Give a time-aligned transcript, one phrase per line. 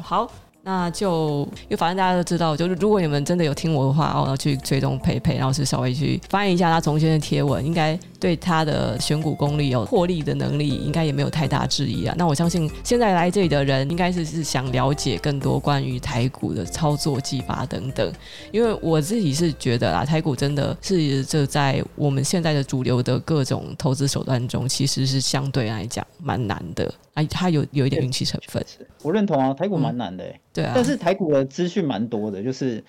[0.00, 0.30] 好。
[0.64, 12.14] 那就因为反正大家都知道，就是如果你们真的有听我的话，然后去追踪佩佩，然后是稍微去翻译一下他从前的贴文，应该对他的选股功力有获利的能力，应该也没有太大质疑啊。
[12.16, 18.12] 那我相信现在来这里的人，应该是是想了解更多关于台股的操作技法等等。
[18.52, 26.94] 因为我自己是觉得啊，台股真的是这在我们现在的主流的各种投资手段中，其实是相对来讲蛮难的。
[27.14, 28.64] 啊，它有有一点运气成分，
[29.02, 32.82] 我认同啊，台股蛮难的，欸嗯，对啊，但是台股的资讯蛮多的，就是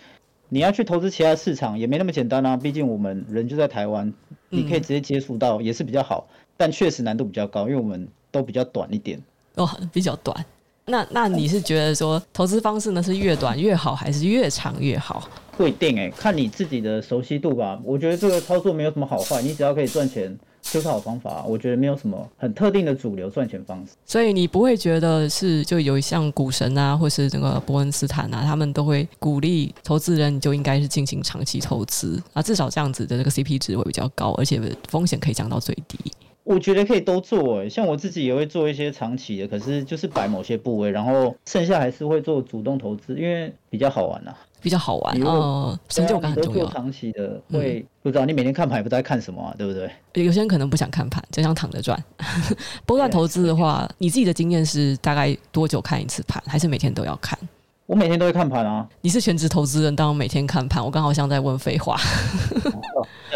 [0.53, 4.13] 你要去投资其他市场也没那么简单啊，毕竟我们人就在台湾，
[4.49, 9.19] 你可以直接接触到也是比较好，嗯，但确实难度比较高，因为我们都比较短一点，
[9.55, 10.45] 哦，比较短。
[10.85, 15.27] 那那你是觉得说投资方式呢是越短越好，还是越长越好？
[15.57, 17.81] 不一定哎，看你自己的熟悉度吧。
[17.83, 21.43] 我觉得这个操作没有什么好坏，你只要可以赚钱就是好方法。
[21.45, 23.91] 我觉得没有什么很特定的主流赚钱方式。
[24.05, 35.99] 所以你不会觉得是就有像股神啊，或是这个伯恩斯坦啊，他们都会鼓励投资人，你就应该是进行长期投资啊，至少这样子的这个 CP 值会比较高，而且风险可以降到最低。
[36.45, 46.63] 我觉得可以都做诶，像我自己也会做一些长期的，可是就是摆某些部位，然后剩下还是会做主动投资，因为比较好玩呐、啊，比较好玩哦，成就感很重要。
[46.63, 49.91] 做长期的会、嗯、不知道你每天看盘也不知道在看什么啊，对不对？
[50.23, 52.01] 有些人可能不想看盘，就想躺着赚。
[52.87, 57.37] 波段投资的话，你自己的经验是大概多久看一次盘，还是每天都要看？
[57.85, 58.87] 我每天都会看盘啊。
[59.01, 60.81] 你是全职投资人，当然每天看盘。
[60.83, 61.97] 我刚好像在问废话。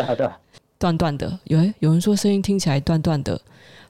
[0.05, 0.31] 好的。
[0.79, 3.39] 断断的，有有人说声音听起来断断的。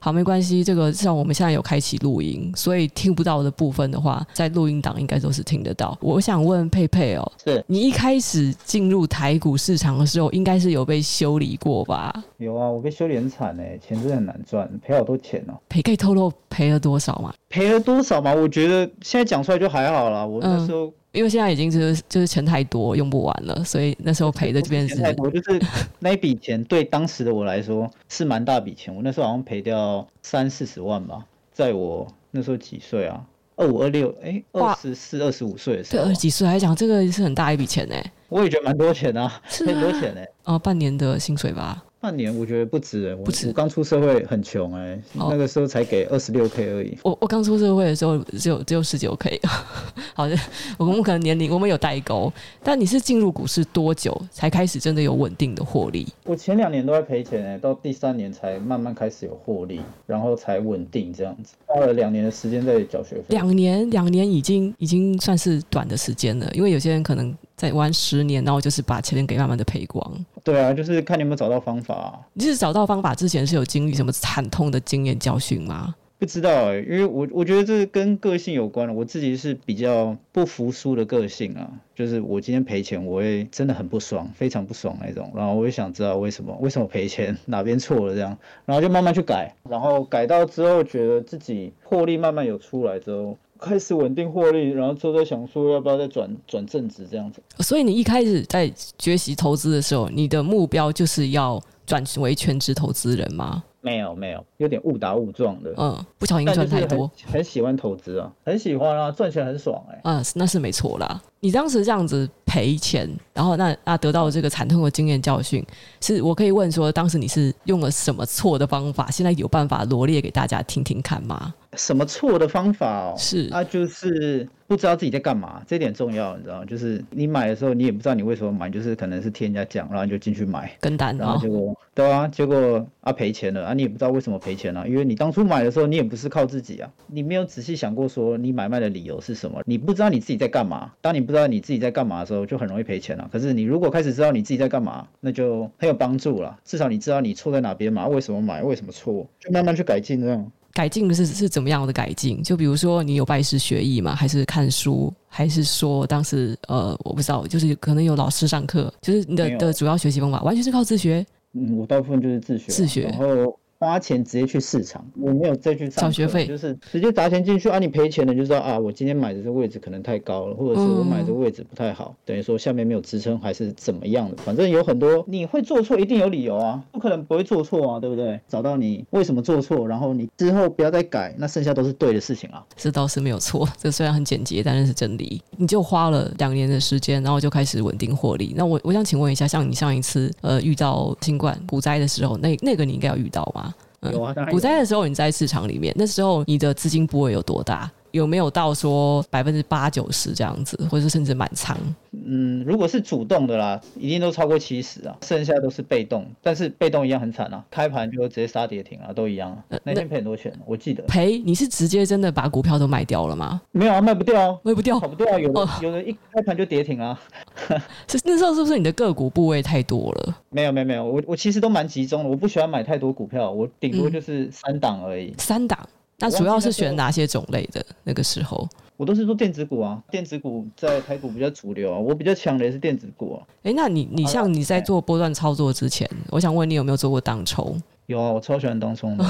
[0.00, 5.96] 好，没关系，这个至少我们现在有开启录音，所以听不到的部分的话，在录音档应该都是听得到。
[6.00, 12.12] 我想问佩佩哦，是你一开始进入台股市场的时候，应该是有被修理过吧？
[12.36, 15.54] 有啊，我被修理很惨哎，钱真的很难赚，赔好多钱哦。
[15.68, 17.32] 赔可以透露赔了多少吗？
[17.48, 18.34] 赔了多少吗？
[18.34, 20.24] 我觉得现在讲出来就还好啦。
[20.24, 20.92] 我那时候。
[21.12, 25.60] 嗯因为现在已经就是就是钱太多用不完了，所以那时候赔的这边是钱太多，就是
[25.98, 28.94] 那笔钱对当时的我来说是蛮大笔钱。
[28.94, 33.24] 我那时候好像赔掉三四十万吧，在我那时候几岁啊？
[33.56, 38.12] 二五二六，哎，二十四二十五岁的时候，对二十几岁来讲，这个是很大一笔钱哎。
[38.28, 40.28] 我也觉得蛮多钱啊，很多钱哎。
[40.44, 41.82] 哦，半年的薪水吧。
[42.00, 43.48] 半年我觉得不止哎，不止。
[43.48, 46.96] 我刚出社会很穷哎，那个时候才给二十六 K 而已。
[47.02, 49.40] 我我刚出社会的时候只有只有十九 K。
[50.14, 50.36] 好的，
[50.76, 52.32] 我们可能年龄我们有代沟，
[52.62, 56.06] 但你是进入股市多久才开始真的有稳定的获利？
[56.24, 63.24] 我前两年都在赔钱哎，到第三年才慢慢开始有获利，然后才稳定这样子，花了两年的时间在缴学费。
[63.30, 67.36] 两年两年已经已经算是短的时间了，因为有些人可能。
[67.58, 70.24] 再玩十年，然后就是把钱给慢慢的赔光。
[70.44, 72.20] 对啊，就是看你有没有找到方法啊。
[72.32, 75.94] 你是找到方法之前是有经历什么惨痛的经验教训吗？
[76.20, 78.92] 不知道哎、欸，因为我我觉得这跟个性有关。
[78.92, 85.30] 我自己是比较不服输的个性啊，就是我今天赔钱，我会真的很不爽，非常不爽那种。
[85.34, 93.36] 然后我也想知道为什么，为什么赔钱，哪边错了这样，然后就慢慢去改，然后改到之后觉得自己获利慢慢有出来之后。
[93.60, 97.42] 开始稳定获利，然后就在想说要不要再转转正职这样子。
[97.58, 103.62] 所以你一开始在学习投资的时候，你的目标就是要转为全职投资人吗？
[103.80, 105.72] 没有没有，有点误打误撞的。
[105.76, 107.08] 嗯，不小心赚太多。
[107.24, 110.00] 很，很喜欢投资啊，很喜欢啊，赚钱很爽哎、欸。
[110.02, 111.22] 嗯，那是没错啦。
[111.40, 115.64] 你当时这样子赔钱，然后那那得到这个惨痛的经验教训，
[116.00, 119.08] 是我可以问说，当时你是用了什么错的方法？
[119.12, 121.54] 现在有办法罗列给大家听听看吗？
[121.74, 123.14] 什么错的方法哦？
[123.16, 126.64] 是啊，就是不知道自己在干嘛，这点重要，你知道吗？
[126.64, 140.92] 就是你买的时候，你也不知道你为什么买，就是可能是听人家讲，然后你就进去买跟单，然后结果、哦、对啊，结果啊赔钱了啊，你也不知道为什么赔钱了、啊，因为你当初买的时候，你也不是靠自己啊，你没有仔细想过说你买卖的理由是什么，你不知道你自己在干嘛。
[141.00, 143.28] 当你不知道你自己在干嘛的时候，就很容易赔钱了。
[143.30, 146.58] 可是你如果开始知道你自己在干嘛，那就很有帮助了。
[146.64, 150.50] 至少你知道你错在哪边嘛，为什么买，为什么错，就慢慢去改进这样。
[150.72, 152.42] 改进的是是怎么样的改进？
[152.42, 154.14] 就比如说你有拜师学艺吗？
[154.14, 155.12] 还是看书？
[155.26, 158.92] 还是说当时呃我不知道，就是可能有老师上课？
[159.00, 161.24] 就是你的的主要学习方法完全是靠自学？
[161.54, 162.70] 嗯，我大部分就是自学。
[162.70, 163.02] 自学。
[163.02, 163.58] 然后。
[163.80, 167.78] 花钱直接去市场，我没有再去上缴学费，就是直接砸钱进去啊！
[167.78, 178.40] 你赔钱了，就知道啊，我今天买的这个位置可能太高了，或者是我买的位置不太好，嗯、等于说下面没有支撑还是怎么样的，反正有很多你会做错，一定有理由啊，不可能不会做错啊，对不对？
[178.48, 182.64] 找到你为什么做错，然后你之后不要再改，那剩下都是对的事情啊。
[182.76, 185.40] 这倒是没有错， 这虽然很简洁，但是是真理。
[185.56, 188.54] 你就花了两年的时间，然后就开始稳定获利。
[188.56, 193.67] 那我我想请问一下，像你上一次呃遇到新冠股灾的时候，那那个你应该要遇到吗？
[194.02, 194.56] 有啊，当然有。
[194.56, 197.90] 股灾的时候你在市场里面，那时候你的资金部位有多大？
[198.10, 201.76] 有没有到说百分之八九十这样子，或者是甚至满仓？
[202.12, 209.78] 嗯，如果是主动的啦，一定都超过七十啊，剩下都是被动，但是被动一样很惨啊，开盘就直接杀跌停啊，都一样啊。
[209.84, 213.60] 那天赔很多钱，我记得赔，你是直接真的把股票都卖掉了吗？
[213.72, 217.18] 没有啊，卖不掉啊，卖不掉，跑不掉啊，有的、哦、有的一开盘就跌停啊。
[218.08, 220.36] 是那时候是不是你的个股部位太多了？
[220.50, 225.26] 没有没有没有，我我其实都蛮集中的，我不喜欢买太多股票，我顶多就是三档而已。
[225.26, 225.78] 嗯、三档，
[226.18, 227.84] 那主要是选哪些种类的？
[228.02, 228.68] 那个时候？
[228.96, 233.46] 我都是做电子股啊，电子股在台股比较主流啊，我比较强的也是电子股啊。
[233.62, 237.80] 哎、欸，那你你像你在做波段操作之前，我想问你有没有做过当冲？
[238.08, 239.24] 有啊，我超喜欢当冲的。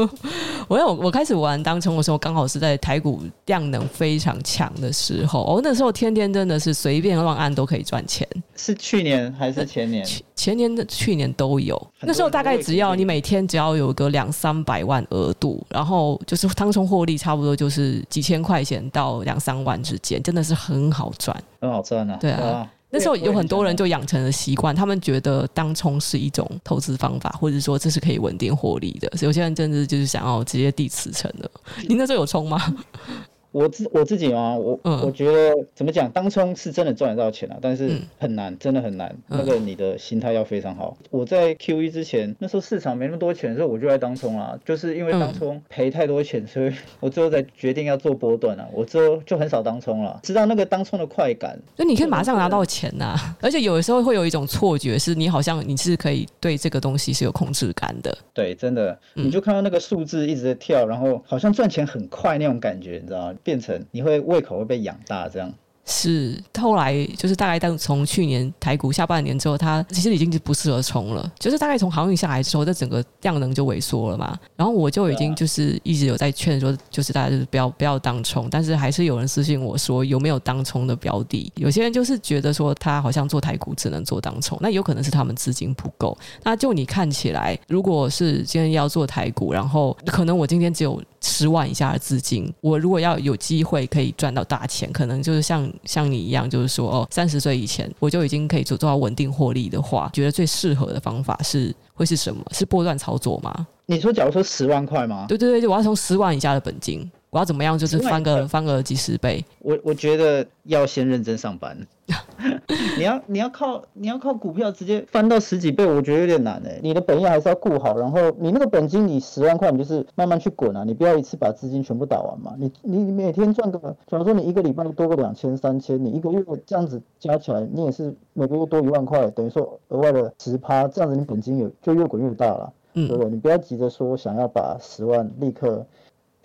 [0.68, 5.44] 我有我开始玩当冲的时候，刚好是在台股量能非常强的时候。
[5.44, 8.26] 哦，那时候天天真的是随便乱按都可以赚钱。
[8.56, 10.02] 是去年还是前年？
[10.34, 11.80] 前年的去年都有。
[12.00, 22.16] 那时候大概只要你每天只要有个两三百万额度，然后就是当冲获利差不多就是几千块钱到两三万之间，真的是很好赚，很好赚啊。
[22.18, 22.66] 对啊。
[22.90, 29.12] 那时候有很多人就养成了习惯，他们觉得当冲是一种投资方法，或者说这是可以稳定获利的。
[29.20, 31.50] 有些人甚至就是想要直接递辞呈的。
[31.88, 32.76] 你那时候有冲吗？
[33.56, 39.16] 我自我自己啊，我、嗯、我觉得怎么讲，当冲是真的赚得到钱啊，但是很难，嗯、真的很难。
[39.28, 40.94] 那个你的心态要非常好。
[41.04, 46.70] 嗯、我在 QE 之前，那时候市场没那么多钱的时候，我就在当冲啊，就是因为当冲赔太多钱，所以
[47.00, 48.68] 我最后才决定要做波段啊。
[48.74, 51.58] 我之后就很少当冲了，知道那个当冲的快感。
[51.74, 58.14] 就你可以马上拿到钱呐、啊，而且有的时候会有一种错觉，是你好像你是可以对这个东西是有控制感的。
[58.34, 63.34] 对，真的，你就看到那个数字一直在跳，然后好像赚钱很快那种感觉，你知道吗？
[63.46, 65.54] 变成你会胃口会被养大，这样。
[65.88, 71.32] 是，后来就是大概当从去年台股下半年之后，它其实已经不适合冲了。
[71.38, 74.36] 就是大概从航运下来之后，这整个量能就萎缩了嘛。
[74.56, 81.52] 然后我就已经就是一直有在劝说，就是大家就是不要不要当冲，但是还是有人私信我说有没有当冲的标的。
[81.54, 86.18] 有些人就是觉得说他好像做台股只能做当冲，那有可能是他们资金不够。
[86.42, 95.70] 那就你看起来，如果是今天要做台股，然后可能我今天只有十万以下的资金，我如果要有机会可以赚到大钱，可能就是像。
[95.84, 102.44] 像你一样，就是说哦，三十岁以前我就已经可以做做到稳定获利的话，觉得最适合的方法是会是什么？
[102.52, 103.66] 是波段操作吗？
[103.86, 105.26] 你说，假如说十万块吗？
[105.28, 107.76] 对对对，我要从十万以下的本金，我要怎么样？
[107.76, 109.44] 就是翻个翻个几十倍。
[109.58, 111.76] 我我觉得要先认真上班。
[112.96, 116.80] 你要你要靠你要靠股票直接翻到十几倍，我觉得有点难哎。
[116.82, 122.54] 你的本业还是要顾好，然后你那个本金，你十万块，你就是慢慢去滚啊，你不要一次把资金全部打完嘛。
[122.58, 133.30] 你你每天赚个，假如说你一个礼拜多个两千三千，你一个月这样子加起来，你也是每个月多一万块，等于说额外的十趴，这样子你本金有就越滚越大了，嗯对不对？
[133.30, 135.84] 你不要急着说想要把十万立刻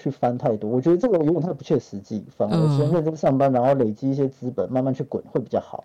[0.01, 5.83] 去翻太多，我觉得这个有点太不切实际，反而先认真上班，然后累积一些资本，慢慢去滚会比较好。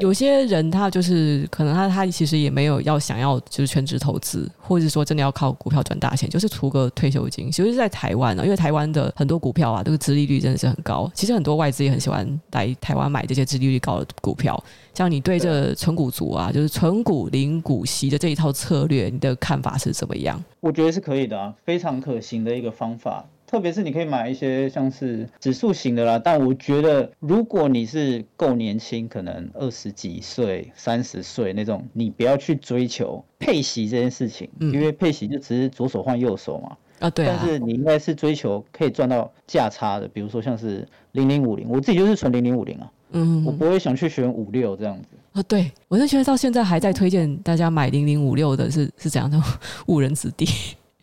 [0.00, 7.52] 有些人他就是可能他他其实也没有要想要就是全职投资，或者说真的要靠股票赚大钱，就是图个退休金。
[7.52, 11.08] 其实，在台湾呢，因为台湾的很多股票啊，这个殖利率真的是很高。
[11.14, 14.60] 其实很多外资也很喜欢来台湾买这些殖利率高的股票。
[14.92, 20.42] 像你对这存股族啊，就是存股零股息的这一套策略，你的看法是怎么样？
[20.58, 23.24] 我觉得是可以的啊，非常可行的一个方法。
[23.46, 36.76] 特别是你可以买一些像是指数型的啦，但我觉得如果你是够年轻，可能二十几岁、三十岁那种，你不要去追求配息这件事情，嗯、因为配息就只是左手换右手嘛。
[36.98, 37.38] 啊，对啊。
[37.38, 42.90] 但是你应该是追求可以赚到价差的，比如说像是零零五零，我自己就是存零零五零啊。
[43.12, 43.44] 嗯。
[43.44, 45.08] 我不会想去选五六这样子。
[45.32, 49.40] 啊，对，我就觉得到现在还在推荐大家买零零五六的是是怎样的
[49.86, 50.46] 误人子弟。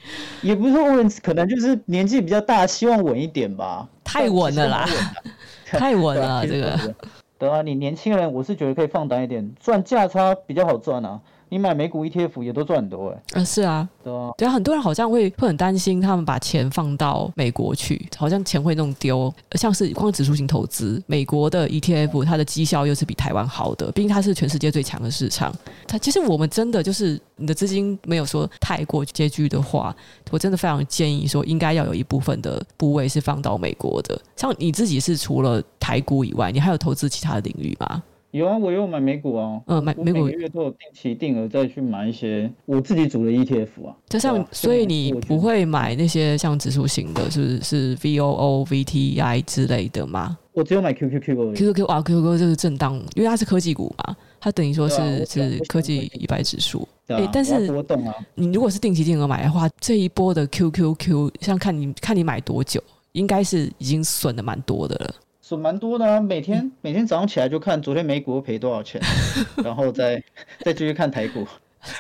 [0.41, 3.87] 也不是说问，可能就是年纪比较大，希望稳一点吧。
[4.03, 4.89] 太稳了啦，
[5.65, 6.95] 太稳了，这个。
[7.39, 11.19] 对啊，你年轻人，我是觉得可以放胆一点，赚价差比较好赚啊。
[11.53, 19.31] 你买美股 ETF 也都赚很多哎、欸，啊是啊，对啊，对啊，很多人好像会会很担心，他们把钱放到美国去，好像钱会弄丢。
[19.51, 25.53] 像是光指数型投资，美国的 ETF 它的绩效又是比台湾好的，毕竟它是全世界最强的市场。
[25.87, 29.95] 它其实我们真的就是你的资金没有说太过拮据的话，
[30.31, 34.19] 我真的非常建议说，应该要有一部分的部位是放到美国的。
[34.35, 38.01] 像你自己是除了台股以外，你还有投资其他的领域吗？
[38.33, 43.95] 有啊，我有买美股啊，嗯，买美股，每个月都有定期定额再去买一些我自己组的 ETF 啊。
[44.09, 50.35] 就像，所以你不会买那些像指数型的，是不是是 VOO、VTI 之类的吗？
[50.53, 51.53] 我只有买 QQQ。
[51.53, 56.87] QQQ 啊，QQQ 就是震荡，因为它是科技股嘛，它等于说是是科技一百指数。
[57.09, 62.81] 哎，但是我懂啊，你如果是定期定额买的话，这一波的 QQQ，像看你看你买多久。
[63.11, 65.15] 应该是已经损的蛮多的了。
[65.53, 68.99] 损蛮多的啊，每天每天早上起来就看昨天美股赔多少钱，
[69.63, 70.21] 然后再
[70.61, 71.45] 再继续看台股，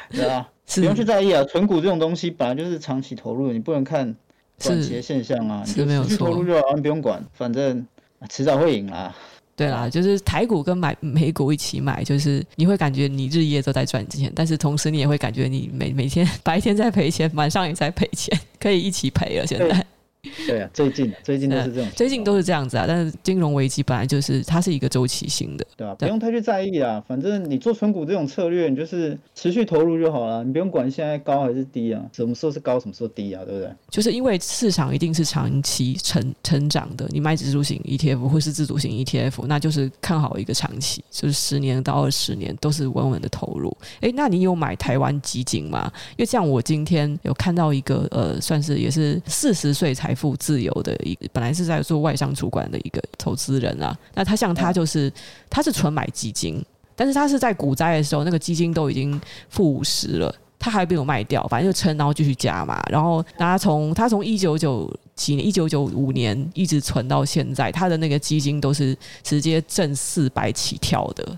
[0.09, 1.43] 对啊， 不用去在意啊。
[1.43, 4.15] 存股这种东西本来就是长期投入，你不能看
[4.59, 7.85] 短期的现象啊，你就持续投入就好，你不用管，反正
[8.29, 9.15] 迟早会赢啦。
[9.55, 19.45] 对啦，就是台股跟买美股一起买，就是你会感觉你日夜都在赚钱，但是同时你也会感觉你每每天 白天在赔钱，晚上也在赔钱，可以一起赔了。
[19.45, 19.85] 现在。
[20.47, 22.85] 对啊，最近最近都是这种，最近都是这样子啊。
[22.87, 27.03] 但是金融危机本来就是它是一个周期性的，对啊，不用太去在意啊。
[27.05, 33.69] 反正你做存股这种策略，你就是持续投入就好了，你不用管现在高还是低啊，什么时候是高，什么时候低啊，对不对？
[33.89, 43.75] 就是因为市场一定是长期成成长的，你买指数型 ETF 或是自主型 ETF，那就是看好一个长期，就是十年到二十年都是稳稳的投入。
[43.99, 45.91] 哎，那你有买台湾基金吗？
[46.11, 50.12] 因为像我今天有看到一个呃，算是也是四十岁才。
[50.13, 53.97] 财富自由的一个，本来是在做外商主管的一个投资人啊。
[54.13, 55.11] 那他像他就是，
[55.49, 56.63] 他是纯买基金，
[56.95, 62.79] 但是他是在股灾的时候，那个基金都已经负五十了，他还没有卖掉，反正就撑，然后继续加嘛。
[62.91, 71.37] 然后他从他从一九九几年、一九九五年一直存到现在，他的那个基金都是直接挣四百起跳的。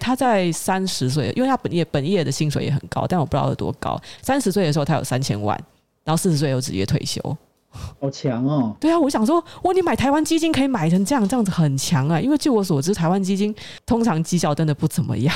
[0.00, 3.96] 他在三十岁，因为他本业本业的薪水也很高，但我不知道有多高。
[4.20, 5.56] 三十岁的时候他有三千万，
[6.02, 7.20] 然后四十岁又直接退休。
[8.00, 8.76] 好强哦！
[8.80, 12.20] 对啊，我想说，哇，你买台湾基金可以买成这样，这样子很强啊！
[12.20, 13.54] 因为据我所知，台湾基金
[13.84, 15.34] 通常绩效真的不怎么样。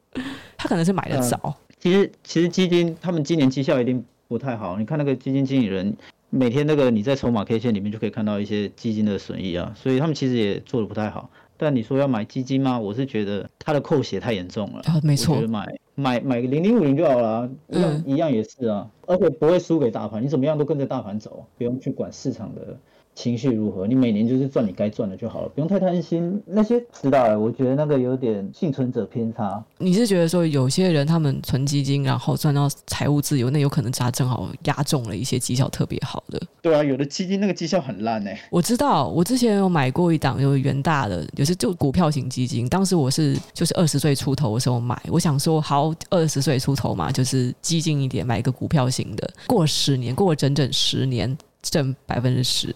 [0.58, 1.54] 他可能是买的早。
[1.78, 4.76] 其实，其实基金他们今年绩效一定不太好。
[4.78, 5.96] 你看那个基金经理人，
[6.30, 11.30] 每天那个你在筹码 K 线里面就可以看到一些基金的损益啊，所以他们其实也做的不太好。
[11.56, 12.78] 但你说要买基金吗？
[12.78, 14.80] 我是觉得它的扣血太严重了。
[14.86, 15.40] 啊，没错。
[15.46, 22.78] 买买买个零零五零就好了，一样、嗯、一样也是啊，而且不会输给大盘，你怎么样都跟着大盘走，不用去管市场的。
[23.16, 23.86] 情绪如何？
[23.86, 26.40] 你每年就是赚你该赚的就好了，不用太贪心。
[26.46, 29.64] 那些知道了，我觉得那个有点幸存者偏差。
[29.78, 36.40] 你是觉得说有些人他们存基金，然后赚到财务自由，那有可能他正好压中了一些绩效特别好的。
[36.60, 38.40] 对啊，有的基金那个绩效很烂哎、欸。
[38.50, 42.68] 我知道，我之前有买过一档有元大的，也是就股票型基金。
[42.68, 49.30] 当时我是就是二十岁出头的时候买，我想说好二十岁出头嘛，就是激进一点，买一个股票型的。
[49.46, 51.34] 过了十年，过了整整十年。
[51.70, 52.74] 挣百分之十，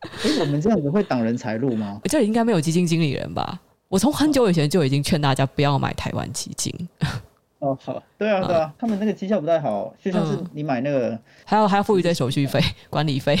[0.00, 2.00] 哎，我们这样子会挡人财路吗？
[2.10, 3.60] 这里应该没有基金经理人吧？
[3.88, 6.72] 我从很久以前就已经劝大家不要买台湾基金。
[7.58, 13.38] 哦，好，对啊，对啊，嗯、他们那个绩效不太好，就像是你买那个，嗯、还要还要付一堆手续费、 管理费，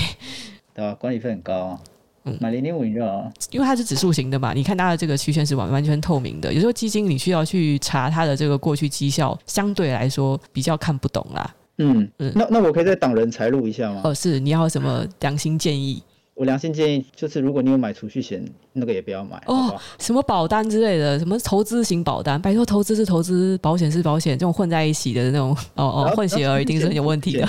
[0.74, 0.94] 对吧？
[1.00, 1.80] 管理费很高啊。
[2.24, 6.52] 嗯，买零点五零就好，因为它是指数型的嘛，你看它的这个曲线是完完全透明的。
[6.52, 11.52] 有时候基金你需要去查它的这个过去绩效，相对来说比较看不懂啦。
[11.78, 14.02] 嗯嗯，那那我可以再挡人财路一下吗？
[14.04, 16.02] 哦，是，你要什么良心建议？
[16.34, 19.54] 我良心建议就是，如果你有买储蓄险，那个也不要买哦。
[19.54, 27.46] 好好什么保单之类的，什么投资型保单，拜托，投资是投资，保险是保险，这种混在一起的那种，哦哦，混血儿一定是很有问题的。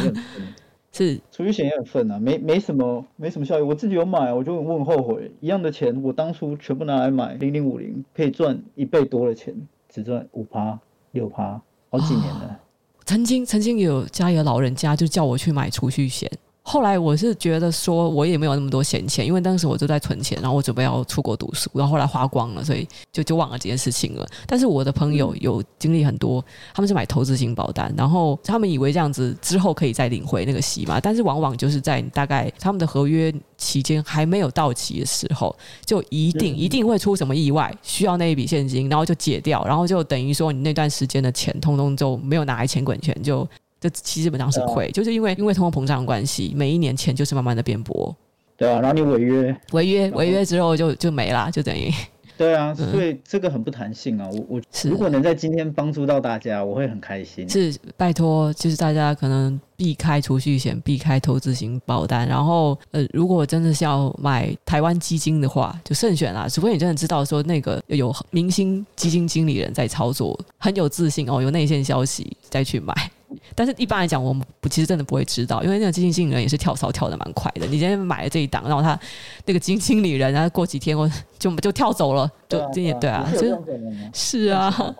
[0.92, 3.62] 是储蓄险也很份啊，没没什么没什么效益。
[3.62, 9.56] 我自己有买，我就我很后悔，一样的钱，我当初全部拿来买零零五零，可以赚一倍多的钱，
[9.89, 10.77] 只赚五趴
[11.12, 12.42] 六趴，好几年了。
[12.42, 12.62] 哦
[13.05, 16.31] 曾经曾经有家里的老人家就叫我去买储蓄险，
[16.65, 24.25] 后来我是觉得说我也没有那么多闲钱，因为当时我就在存钱，然后我准备要出国读书，然后后来花光了，所以就就忘了这件事情了。
[24.48, 26.43] 但是我的朋友有经历很多，
[26.74, 35.53] 他们是买投资型保单，然后他们以为这样子之后可以再领回那个息嘛，但是往往就是在大概他们的合约期间还没有到期的时候，
[35.86, 43.46] 就一定一定会出什么意外，需要那一笔现金，然后就解掉，然后就等于说你那段时间的钱通通就没有拿来钱滚钱，就
[43.84, 48.16] 就基本上是亏，就是因为因为通货膨胀的关系，每一年钱就是慢慢的变薄。
[48.56, 51.92] 对啊，然后你违约，违约违约之后就就没啦，就等于。
[52.36, 54.28] 对啊，所以这个很不弹性啊！
[54.32, 57.48] 我我如果能在今天帮助到大家，我会很开心。
[57.48, 66.48] 是拜托，就是大家可能避开储蓄险，避开投资型保单，然后呃，如果真的是要买台湾基金的话，就慎选啦。
[66.50, 72.94] 除非你真的知道说那个有明星基金经理人在操作，很有自信哦，有内线消息再去买。
[73.56, 77.66] 但是一般来讲，我们不其实真的不会知道，因为那个基金经理人也是跳槽跳的蛮快的。
[77.66, 79.00] 你今天买了这一档，然后他
[79.46, 81.10] 那个基金经理人，然后过几天我
[81.40, 83.58] 就就跳走了，就 这也对啊，是
[84.13, 84.96] 是啊。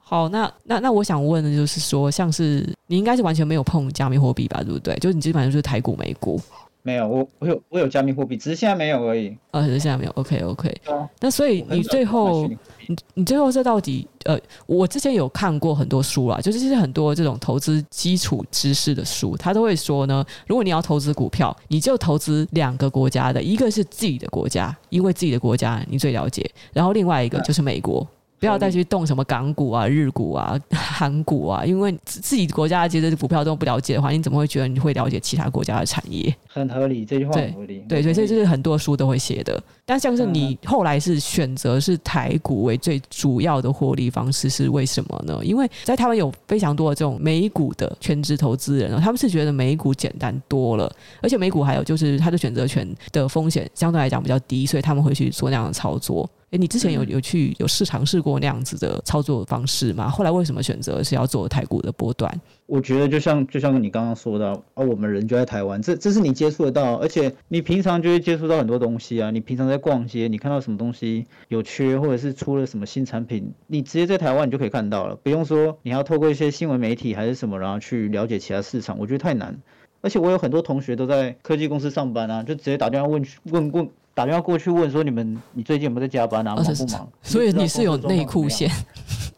[0.00, 4.94] 好，那那那我想问的就是说，像是你应该是完全没有碰加密货币吧，对不对？
[4.96, 6.40] 就你基本上就是台股、美股。
[6.82, 9.36] 没有，我我有我有加密货币，只是现在没有而已。
[9.50, 10.10] 呃、哦，只是现在没有。
[10.12, 10.80] OK OK。
[11.20, 12.48] 那所以你最后，
[12.86, 28.00] 你你最后这到底呃，我之前有看过很多书啊，就是其实很多这种投资基础知识的书，他都会说呢，如果你要投资股票，你就投资两个国家的，一个是自己的国家，因为自己的国家你最了解，然后另外一个就是美国。
[28.00, 36.34] 嗯不要再去动什么港股啊、日股啊、 韩股啊，因为自己国家其实股票都不了解的话，你怎么会觉得你会了解其他国家的产业？
[36.48, 37.84] 很合理，这句话很合理。
[37.86, 39.62] 对对，所以这是很多书都会写的。
[39.84, 45.38] 但像是你后来是选择是台股为最主要的获利方式，是为什么呢？
[45.44, 56.28] 因为在台湾有非常多的这种美股的全职投资人，他们是觉得美股简单多了，而且美股还有就是它的选择权的风险相对来讲比较低，所以他们会去做那样的操作。
[56.50, 60.08] 诶，你之前有有去有试尝试过那样子的操作方式吗？
[60.08, 62.40] 后来为什么选择是要做台股的波段？
[62.66, 69.30] 我觉得就像就像你刚刚说的，啊，我们人就在台湾，这这是你接触得到，而且你平常就会接触到很多东西啊。
[69.30, 79.56] 你平常在逛街，你看到什么东西有缺，或者是出了什么新产品，你直接在台湾你就可以看到了，不用说你要透过一些新闻媒体还是什么，然后去了解其他市场，我觉得太难。
[80.02, 83.88] 而且我有很多同学都在科技公司上班啊，就直接打电话问问问。
[84.14, 86.54] 打电话过去问说，你们你最近有没有在加班啊？
[86.54, 87.08] 忙不忙？
[87.22, 88.70] 所以你是有内裤线，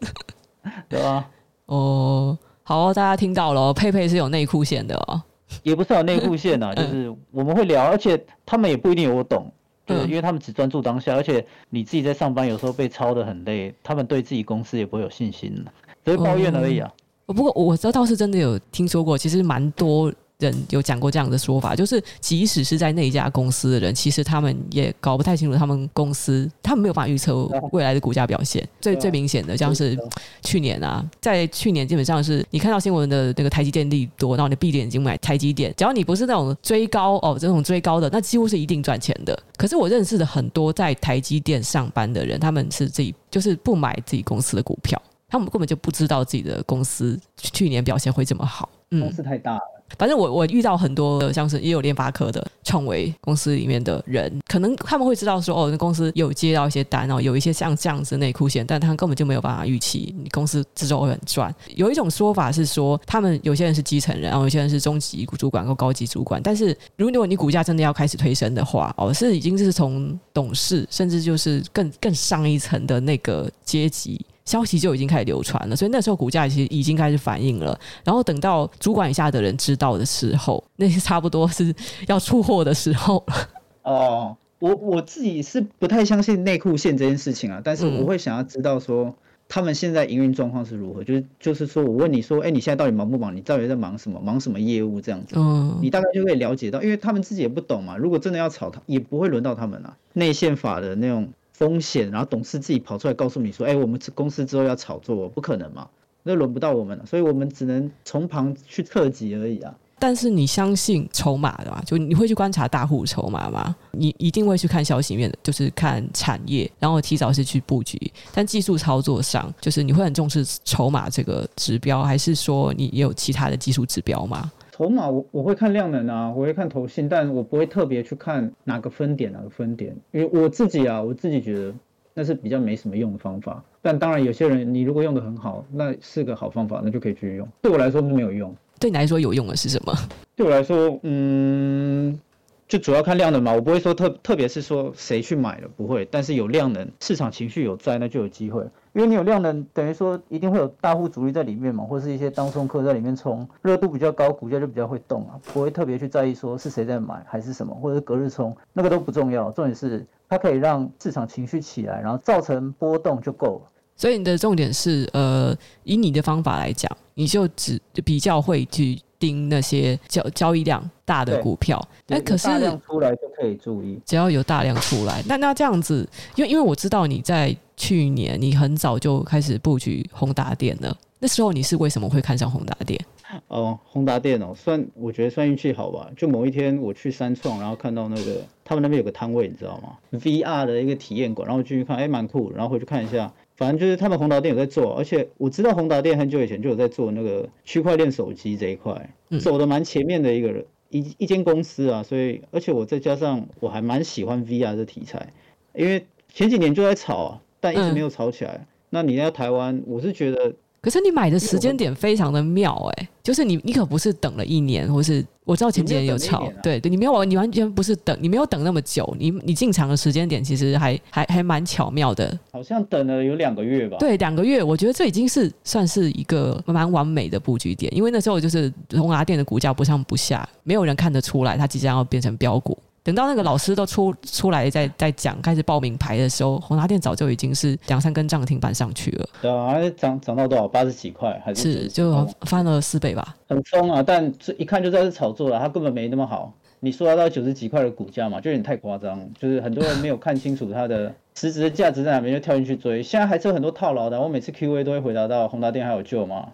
[0.89, 1.25] 对啊。
[1.67, 5.21] 哦，好哦，大家听到了，佩佩是有内裤线的哦。
[5.61, 9.49] 也不是有内裤线啊， 就是我们会聊，而且他们也不一定有我懂，
[9.85, 15.63] 对因为他们只专注当下，而且你自己在上班，有时候被操的很累，他们对自己公司也不会有信心，
[16.03, 16.91] 只会抱怨而已啊。
[17.27, 20.11] 不过我这倒是真的有听说过，其实蛮多。
[20.43, 28.67] 人有讲过这样的说法，就是即使是在那一家公司的人，其实他们也搞不太清楚他们公司，他们没有办法预测未来的股价表现。
[28.81, 29.97] 最最明显的，像是
[30.41, 39.37] 去年啊，在去年基本上是你看到新闻的那个台积电利多，然后你闭着眼睛买台积电，只要你不是那种追高哦，这种追高的，那几乎是一定赚钱的。
[39.57, 48.69] 可是我认识的很多在台积电上班的人，他们是自己就是不买自己公司的股票，他们根本就不知道自己的公司去年表现会这么好。
[48.91, 49.72] 嗯，公司太大了。
[49.97, 61.53] 反正我我遇到很多的像是也有联发科的创维公司里面的人，可能他们会知道说哦，那公司有接到一些单哦，有一些像这样子内裤线，但他们根本就没有办法预期你公司之后会很赚。
[61.75, 74.25] 有一种说法是说，他们有些人是基层人，然后有些人是中级主管或高级主管，但是如果你股价真的要开始推升的话，哦，是已经是从董事甚至就是更更上一层的那个阶级。
[74.45, 77.79] 消息就已经开始流传了，所以那时候股价其实已经开始反应了。
[78.03, 81.73] 然后等到主管以下的人知道的时候， 那些差不多是
[82.07, 83.49] 要出货的时候了。
[83.83, 89.13] 哦，我我自己是不太相信内裤线这件事情啊，但是我会想要知道说
[89.47, 91.03] 他们现在营运状况是如何。
[91.03, 93.35] 就是就是说我问你说，哎，你现在到底忙不忙？
[93.35, 94.19] 你到底在忙什么？
[94.19, 94.99] 忙什么业务？
[94.99, 97.95] 这样子，嗯，你大概就可以了解到，因为他们自己也不懂嘛。
[97.97, 99.95] 如果真的要炒，他也不会轮到他们啊。
[100.13, 101.29] 内线法的那种。
[101.63, 105.87] 风险，然后董事自己跑出来告诉你说：“哎，我们公司之后要炒作，不可能嘛？
[106.23, 111.81] 那轮不到我们了，所以我们只能从旁去测级而已啊。”但是你相信筹码的吗？
[111.85, 113.73] 就你会去观察大户筹码吗？
[113.91, 117.97] 你一定会去看消息面的，就是看产业，然后提早是去布局。
[118.33, 124.51] 但技术操作上，就是你会很重视筹码这个指标，还是说你也有其他的技术指标吗？
[124.75, 131.71] 筹码我我会看量能啊，我会看投信，但我不会特别去看哪个分点哪个分点，因为我自己啊，我自己觉得
[132.15, 133.63] 那是比较没什么用的方法。
[133.83, 137.47] 但当然有些人你如果用得很好，那是个好方法，那就可以去用。
[137.61, 138.51] 对我来说是没有用。
[138.79, 139.93] 对你来说有用的是什么？
[140.35, 142.19] 对我来说，嗯。
[142.67, 148.63] 就主要看量能嘛，我不会说特特别是说谁去买了不会，但是有量能，市场情绪有在，那就有机会。
[148.93, 163.71] 因为你有量能，等于说一定会有大户主力在里面嘛，或是一些当冲客在里面冲，热度比较高，股价就比较会动啊，不会特别去在意说是谁在买还是什么，或者是隔日冲，那个都不重要，重点是它可以让市场情绪起来，然后造成波动就够了。
[163.95, 168.99] 所以你的重点是，呃，以你的方法来讲，你就只比较会去。
[169.23, 176.05] 盯那些交交易量大的股票，那可是大量出来就可以注意，只要有大量出来，那那这样子，
[176.35, 182.99] 因为因为我知道你在去年你很早就开始布局宏达电了，那时候你是为什么会看上宏达电？
[183.47, 193.31] 哦，宏达电哦，算我觉得算运气好吧，就某一天我去三创，然后看到那个他们那边有个摊位，你知道吗？VR 的一个体验馆，然后进去看，哎，蛮酷，然后回去看一下。
[193.63, 205.31] 反正就是他们宏达店有在做，而且我知道宏达店很久以前就有在做那个区块链手机这一块，走的蛮前面的一个人一一间公司啊，所以而且我再加上我还蛮喜欢 VR 的题材，
[205.73, 208.67] 因为前几年就在炒啊，但一直没有炒起来。
[208.89, 223.95] 那你在台湾，我是觉得可是你买的时间点非常的妙哎、欸，就是你你可不是等了一年，或是我知道前几年有炒，啊、对对，你没有你完全不是等，你没有等那么久，你你进场的时间点其实还还还蛮巧妙的，好像等了有两个月吧？
[223.97, 232.77] 对，两个月，我觉得这已经是算是一个蛮完美的布局点，因为那时候就是宏达电的股价不上不下，没有人看得出来它即将要变成标股。
[233.03, 239.29] 等到那个老师都出出来在在讲开始报名牌的时候，宏达电早就已经是两三根涨停板上去了。
[239.41, 240.67] 对啊，涨涨到多少？
[240.67, 241.73] 八十几块还是？
[241.73, 243.35] 是就翻了四倍吧。
[243.49, 244.01] 很疯啊！
[244.01, 246.53] 但这一看就知道是炒作了，它根本没那么好。
[246.79, 249.19] 你说要到九十几块的股价嘛，就有点太夸张。
[249.39, 253.03] 就是很多人没有看清楚它的 实质的价值在哪边，就跳进去追。
[253.03, 254.19] 现在还是有很多套牢的。
[254.21, 256.47] 我每次 Q A 都会回答到宏达电还有救吗？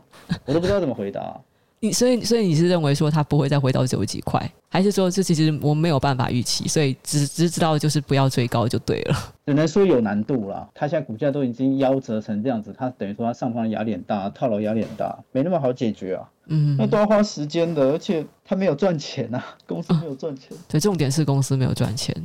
[0.45, 1.39] 我都不知道怎么回答。
[1.81, 9.15] 你所以所以你是认为说它不会再回到九十几块，还是说这其实我没有办法预期，所以只只知道就是不要追高就对了。
[9.45, 16.29] 只能说有难度啦，它现在股价都已经夭折成这样子，它等于说它上方压力很大，套牢压力很大，没那么好解决啊。
[16.47, 20.57] 嗯，那都要花时间的，而且它没有赚钱啊，公司没有赚钱。
[20.67, 22.15] 对，重点是公司没有赚钱。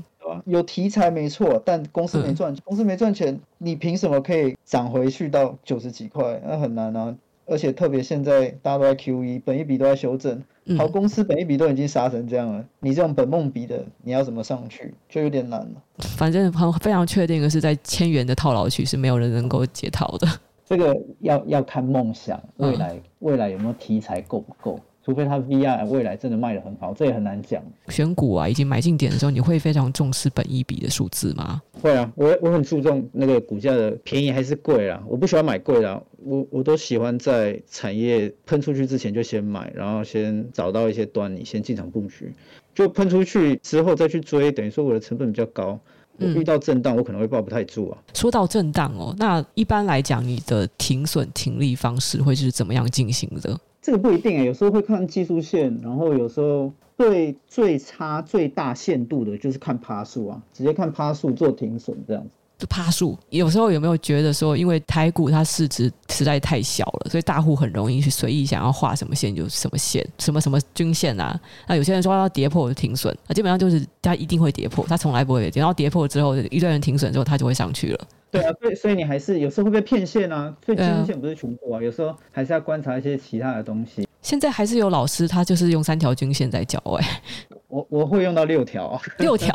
[0.47, 6.41] 有题材没错，但公司没赚钱，公司没赚钱，你凭什么可以涨回去到九十几块？
[6.45, 7.15] 那很难啊。
[7.47, 10.43] 而且特别现在大家都在 QE，本一比都在修正，
[10.79, 15.83] 好公司本一比都已经杀成这样了，你这种本梦比的，你要怎么上去，就有点难了。
[15.99, 20.27] 反正很非常确定的是，在千元的套牢区是没有人能够解套的。
[20.65, 24.81] 这个要要看梦想，未来未来有没有题材够不够。
[25.05, 27.63] 除非它 VR 未来真的卖的很好，这也很难讲。
[27.89, 31.61] 选股啊，已经买进点的时候，你会非常重视本一比的数字吗？
[31.83, 35.03] 会啊，我我很注重那个股价的便宜还是贵啦。
[35.07, 42.33] 我不喜欢买贵啦，我我都喜欢在产业喷出去之前就先买，然后先找到一些端倪，先进场布局。
[42.75, 45.79] 就喷出去之后再去追，等于说我的成本比较高。
[46.17, 47.99] 我遇到震荡，我可能会抱不太住啊。
[48.15, 53.59] 说到震荡哦，那一般来讲，你的停损停利方式会是怎么样进行的？
[53.83, 62.31] 这个不一定诶，有时候会看技术线，然后有时候最最差最大限度的就是看趴数啊，直接看趴数做停损这样子。
[62.57, 71.39] 就趴数，有时候有没有觉得说，因为台股它市值实在太小了，所以大户很容易去随意想要画什么线就什么线，什么什么均线啊？
[71.67, 78.07] 那有些人说要跌破就停损，那基本上就是它一定会跌破，它从来不会跌，然后跌破之后一堆人停损之后，它就会上去了。
[78.31, 84.07] 对啊，所以所以你还是有时候会被骗线啊，所以均线不是全部啊，有时候还是要观察一些其他的东西。
[84.23, 87.23] 现在还是有老师，他就是用三条均线在教哎，
[87.69, 89.55] 我我会用到六条，六条，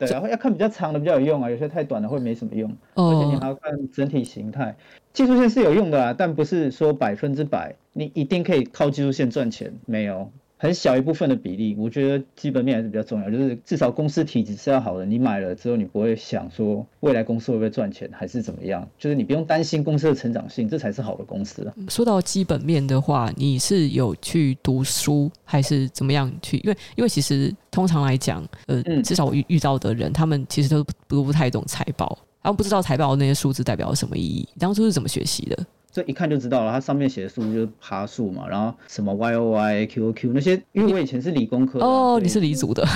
[0.00, 4.74] 对，然后要看比较长的比较有用啊，有些太短的会没什么用，而且你还要看整体形态。
[5.12, 10.30] 技术线是有用的啊，但不是说百分之百你一定可以靠技术线赚钱，没有。
[10.62, 15.06] 很小一部分的比例，我觉得基本面还是比较重要，就是至少公司体质是要好的。
[15.06, 18.86] 你买了之后，你不会想说未来公司会不会赚钱，还是怎么样？
[18.98, 21.66] 就是你不用担心公司的成长性，这才是好的公司。
[21.88, 26.58] 说到基本面的话，你是有去读书，还是怎么样去？
[26.58, 34.46] 因为因为其实通常来讲，呃，至少我遇遇到的人，他们其实都不不太懂财报，他们不知道财报那些数字代表什么意义。
[34.52, 35.66] 你当初是怎么学习的？
[35.92, 42.86] 这一看就知道了，它上面写的数字就是爬数嘛，然后什么 Y O Y Q O Q 那些，因为我以前是理工科哦，你是理组的，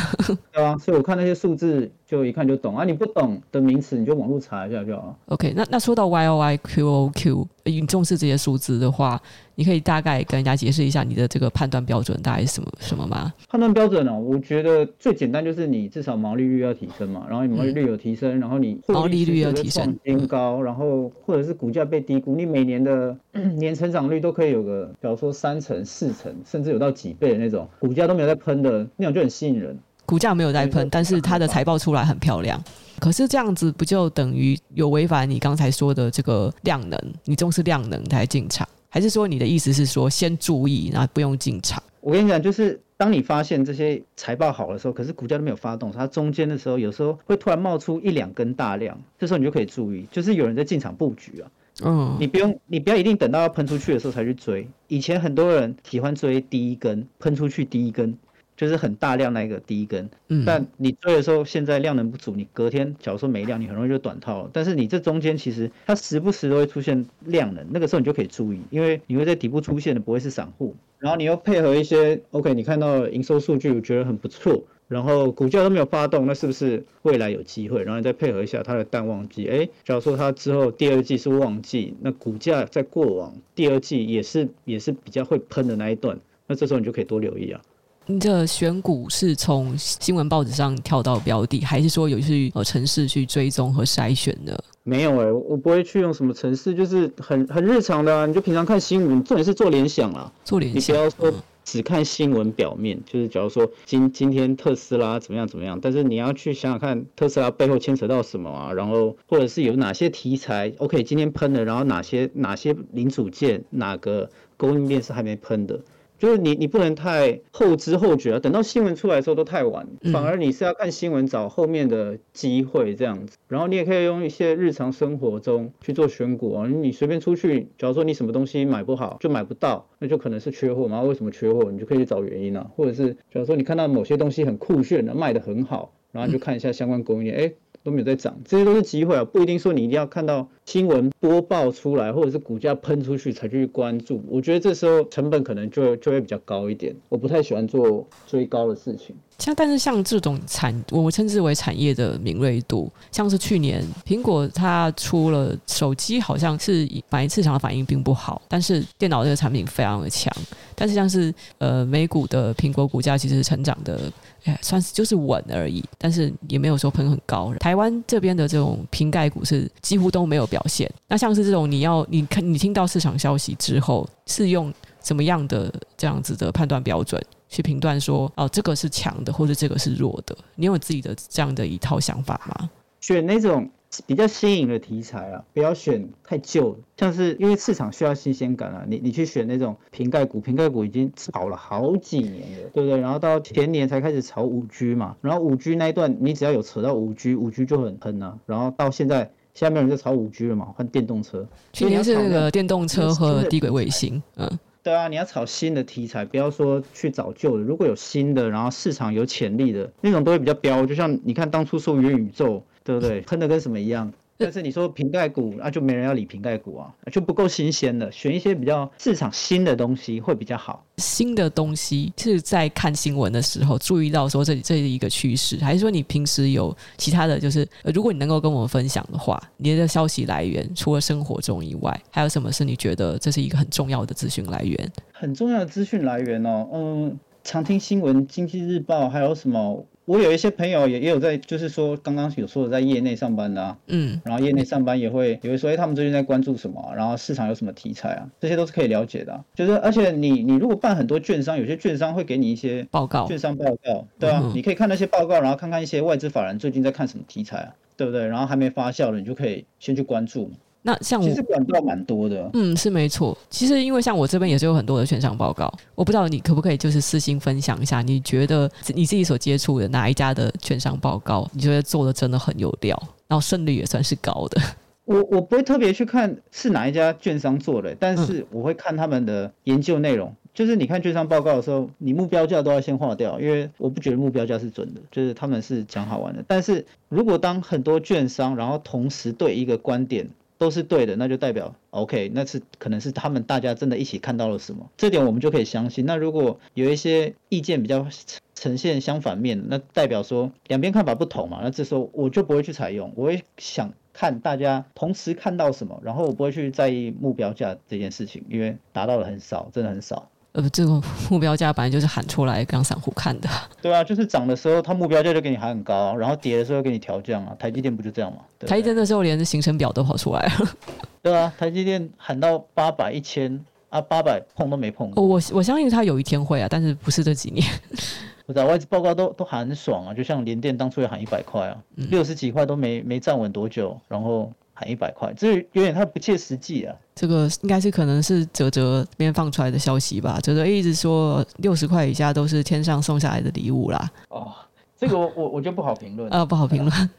[0.52, 5.16] 对啊，所以我看那些数字就一看就懂啊，你不懂的名词你就网络查一下就好了。
[5.26, 9.20] OK，那那说到 Y O Y Q O Q，你重视这些数字的话。
[9.56, 13.32] 你可以大概跟人家解释一下你的这个判断标准大概是什么什么吗？
[13.48, 14.18] 判断标准呢、哦？
[14.18, 23.16] 我觉得最简单就是你至少毛利率要提升嘛，然后你毛利率有提升，嗯、然后你毛利率要提升，新高，然后或者是股价被低估，你每年的
[23.54, 29.78] 年成长率都可以有个，比如说三成、四成，甚至有到几倍的那种，股价都没有在喷的那种就很吸引人。
[30.06, 32.62] 股价没有在喷，但是它的财报出来很漂亮。
[33.00, 36.98] 可是这样子不就等于有违反你刚才说的这个量能？
[37.24, 38.66] 你重视量能才进场。
[38.88, 41.82] 还是说你的意思是说先注意，然后不用进场？
[42.00, 51.50] 我跟你讲，就是当你发现这些财报好的时候，可是股价都没有发动，它中间的时候有时候会突然冒出一两根大量，这时候你就可以注意，就是有人在进场布局啊。
[51.82, 54.68] 嗯，你不用，你不要一定等到要喷出去的时候才去追。
[54.86, 58.16] 以前很多人喜欢追第一根喷出去第一根。
[58.56, 64.50] 就是很大量那一个第一根，嗯，但你追的时候，现在量能不足，你隔天假如说没量，你很容易就短套了。
[64.52, 77.82] 但是你这中间其实它时不时都会出现量能，那个时候你就可以注意，因为你会在底部出现的不会是散户，然后你又配合一些 OK，你看到营收数据我觉得很不错，然后股价都没有发动，那是不是未来有机会？
[77.82, 87.60] 然后你再配合一下它的淡旺季，哎，假如说它之后第二季是旺季，那股价在过往第二季也是也是比较会喷的那一段，那这时候你就可以多留意啊。
[88.06, 94.62] 你的选股是从新闻报纸上跳到标的，还是说有去呃城市去追踪和筛选的？
[94.82, 98.26] 没有哎、欸，我不会去用什么城市，就是很很日常的啊。
[98.26, 100.94] 你就平常看新闻，重点是做联想啦，做联想。
[100.94, 101.32] 你不要说
[101.64, 115.80] 只看新闻表面，嗯、就是假如说今今天特斯拉怎么样怎么样，但是你要去想想看特斯拉背后牵扯到什么啊，然后或者是有哪些题材，OK，今天喷了，然后哪些哪些零组件，哪个供应链是还没喷的。
[116.24, 118.40] 就是你，你不能太后知后觉啊！
[118.40, 123.36] 等到新闻出来的时候都太晚，反而你是要看新闻找后面的机会这样子。
[123.46, 126.66] 然后你也可以用一些日常生活中去做选股啊。
[126.66, 131.02] 你随便出去，假如说你什么东西买不好，就买不到，那就可能是缺货嘛。
[131.02, 131.70] 为什么缺货？
[131.70, 132.70] 你就可以去找原因啊。
[132.74, 137.52] 或者是假如说你看到某些东西很酷炫的，卖得很好，然后你就看一下相关供应链，哎。
[137.84, 144.24] 都没有在涨，这些都是机会啊，不一定说你一定要看到新闻播报出来，或者是股价喷出去才去关注。
[144.28, 146.96] 我觉得这时候成本可能就就会比较高一点。
[147.10, 149.14] 我不太喜欢做追高的事情。
[149.38, 160.32] 像但是像这种产，我们称之为产业的敏锐度，像是去年苹果它出了手机，好像是反映市场的反应并不好，但是电脑这个产品非常的强。
[160.74, 164.10] 但是像是呃美股的苹果股价其实成长的，
[164.44, 167.52] 哎，算是就是稳而已，但是也没有说喷很高。
[167.60, 170.90] 台湾这边的这种瓶盖股是几乎都没有表现。
[171.08, 177.22] 那像是这种你要你看你听到市场消息之后，是用什么样的这样子的判断标准？
[177.54, 182.68] 去评断说哦，这个是强的，或者这个是弱的，你有自己的这样的一套想法吗？
[183.00, 183.70] 选那种
[184.06, 192.98] 比较新颖的题材啊，不要选太旧的，像是因为市场需要新鲜感啊，你你去选那种瓶盖股，瓶盖股已经炒了好几年了，对不对？
[192.98, 204.58] 然后到前年才开始炒五 G 嘛，然后五 G 那一段你只要有扯到五 G，五 G 就很喷啊，然后到现在现在没有人在炒五 G 了嘛，换电动车，去年是那个电动车和低轨卫星，嗯。
[204.84, 207.62] 对啊，你要炒新的题材，不要说去找旧的。
[207.62, 210.84] 如果有新的，然后市场有潜力的那种，都会比较飙。
[210.84, 213.22] 就像你看当初说元宇宙，对不对？
[213.26, 214.12] 喷的跟什么一样。
[214.36, 220.84] 但是你说瓶盖股，那、啊、就没人要理瓶盖股啊，就不够新鲜的，选一些比较市场新的东西会比较好。
[220.96, 234.92] 新的东西是在看新闻的时候注意到说这这是一个趋势，还是说你平时有其他的就是，如果你能够跟我们分享的话，你的消息来源除了生活中以外，还有什么是你觉得这是一个很重要的资讯来源？
[235.12, 239.86] 很重要的资讯来源哦，嗯，常听新闻，经济日报还有什么？
[240.06, 246.94] 我有一些朋友也也有在，就是说刚刚有说的在业内上班的啊，嗯，然后业内上班也会也会说，哎，他们最近在关注什么啊？
[246.94, 248.28] 然后市场有什么题材啊？
[248.38, 249.44] 这些都是可以了解的啊。
[249.54, 258.26] 就是而且你你如果办很多券商，有些券商会给你一些报告，券商报告，对啊，你可以看那些报告，然后看看一些外资法人最近在看什么题材啊，对不对？
[258.26, 260.50] 然后还没发酵的，你就可以先去关注。
[260.86, 263.34] 那像我其实管道蛮多的，嗯，是没错。
[263.48, 274.60] 其实因为像我这边也是有很多的券商报告，我不知道你可不可以就是私信分享一下，你觉得你自己所接触的哪一家的券商报告，你觉得做的真的很有料，然后胜率也算是高的。
[275.06, 280.28] 我我不会特别去看是哪一家券商做的，但是我会看他们的研究内容。
[280.28, 286.44] 嗯、就是你看券商报告的时候，你目标价都要先划掉，因为我不觉得目标价是准的，就是他们是讲好玩的。
[286.46, 290.28] 但是如果当很多券商然后同时对一个观点。
[290.64, 296.06] 都是对的，那就代表 OK，那是可能是他们大家真的一起看到了什么，这点我们就可以相信。
[296.06, 298.06] 那如果有一些意见比较
[298.54, 310.30] 呈现相反面，那代表说两边看法不同嘛，那这时候我就不会去采用，我会想看大家同时看到什么，然后我不会去在意目标价这件事情，因为达到的很少，真的很少。
[310.54, 313.48] 呃，这个目标价本来就是喊出来让散户看的。
[313.82, 317.56] 对啊，就是涨的时候，它目标价就给你喊很高，然后跌的时候给你调降啊。
[317.58, 318.38] 台积电不就这样吗？
[318.60, 320.70] 台积电那时候连行程表都跑出来了。
[321.20, 325.10] 对啊，台积电喊到八百、一千啊，八百碰都没碰。
[325.10, 327.66] 过，我我相信它有一天会啊，但是不是这几年。
[328.46, 334.52] 不知道外资报告都都喊很爽啊，就像联电当初也喊一百块啊，六十几块都没没站稳多久，然后。
[334.74, 336.94] 喊一百块，这有点太不切实际啊！
[337.14, 340.40] 这个应该是可能是哲哲这边放出来的消息吧？
[340.42, 344.10] 哲哲一直说六十块以下都是天上送下来的礼物啦。
[344.30, 344.52] 哦，
[344.98, 347.10] 这个我我我就不好评论啊， 不好评论。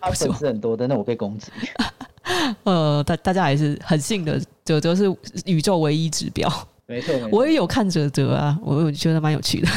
[0.00, 1.52] 他 粉丝很多的，那我被攻击。
[2.64, 5.04] 呃，大大家还是很信的，哲哲是
[5.44, 6.50] 宇宙唯一指标。
[6.86, 9.68] 没错，没错，我也有看哲哲啊，我我觉得蛮有趣的。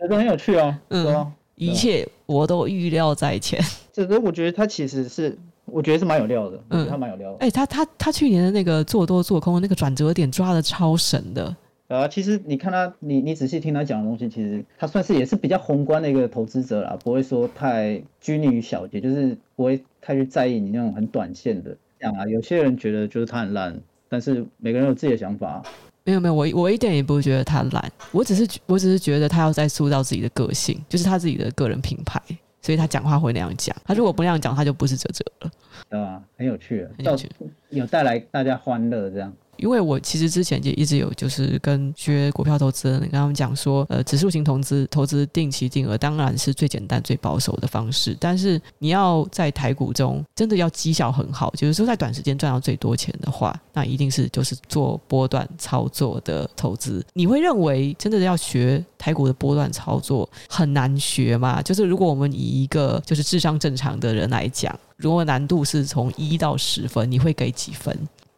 [0.00, 3.64] 哲哲很有趣啊，嗯，一切我都预料在前。
[3.92, 5.38] 哲哲，我觉得他其实是。
[5.72, 7.38] 我觉得是蛮有料的，嗯，他蛮有料的。
[7.38, 11.56] 哎、欸，他他他去年的那个做多做空的那个转折点抓的超神的。
[11.88, 22.26] 啊，其实你看他，你你仔细听他讲的东西，其实他算是也是比较宏观的一个投资者啦，不会说太拘泥于小节，就是不会太去在意你那种很短线的这样啊。
[22.26, 25.62] 有些人觉得就是他很烂，但是每个人有自己的想法。
[26.04, 32.20] 没有没有，我我一点也不会觉得他烂，我只是我只是觉得他要再塑造自己的个性，就是他自己的个人品牌。
[32.62, 33.76] 所以他讲话会那样讲。
[33.84, 35.50] 他如果不那样讲，他就不是哲哲了。
[35.90, 37.28] 对啊，很有趣，很有趣，
[37.70, 39.32] 有带来大家欢乐这样。
[39.62, 57.04] 因为我其实之前就一直有就是跟学股票投资人跟他们讲说，呃，指数型投资投资定期定额当然是最简单最保守的方式，但是你要在台股中真的要绩效很好，就是说在短时间赚到最多钱的话，那一定是就是做波段操作的投资。
[57.12, 61.62] 你会认为真的要学台股的波段操作很难学吗？
[61.62, 67.96] 就是如果我们以一个就是智商正常的人来讲，如果难度是从一到十分，你会给几分？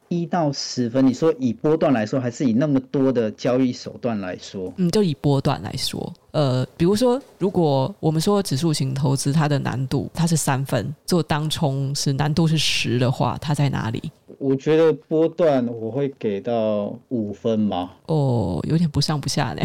[0.08, 4.72] 一到十分，你说以波段来说，还是以那么多的交易手段来说？
[4.76, 14.10] 嗯，就以波段来说，呃，比如说，如果我们说指数型投资，它的难度它是三分，做当冲是难度是十的话，它在哪里？
[14.38, 17.94] 我觉得波段我会给到五分吧。
[18.06, 19.62] 哦，有点不上不下呢。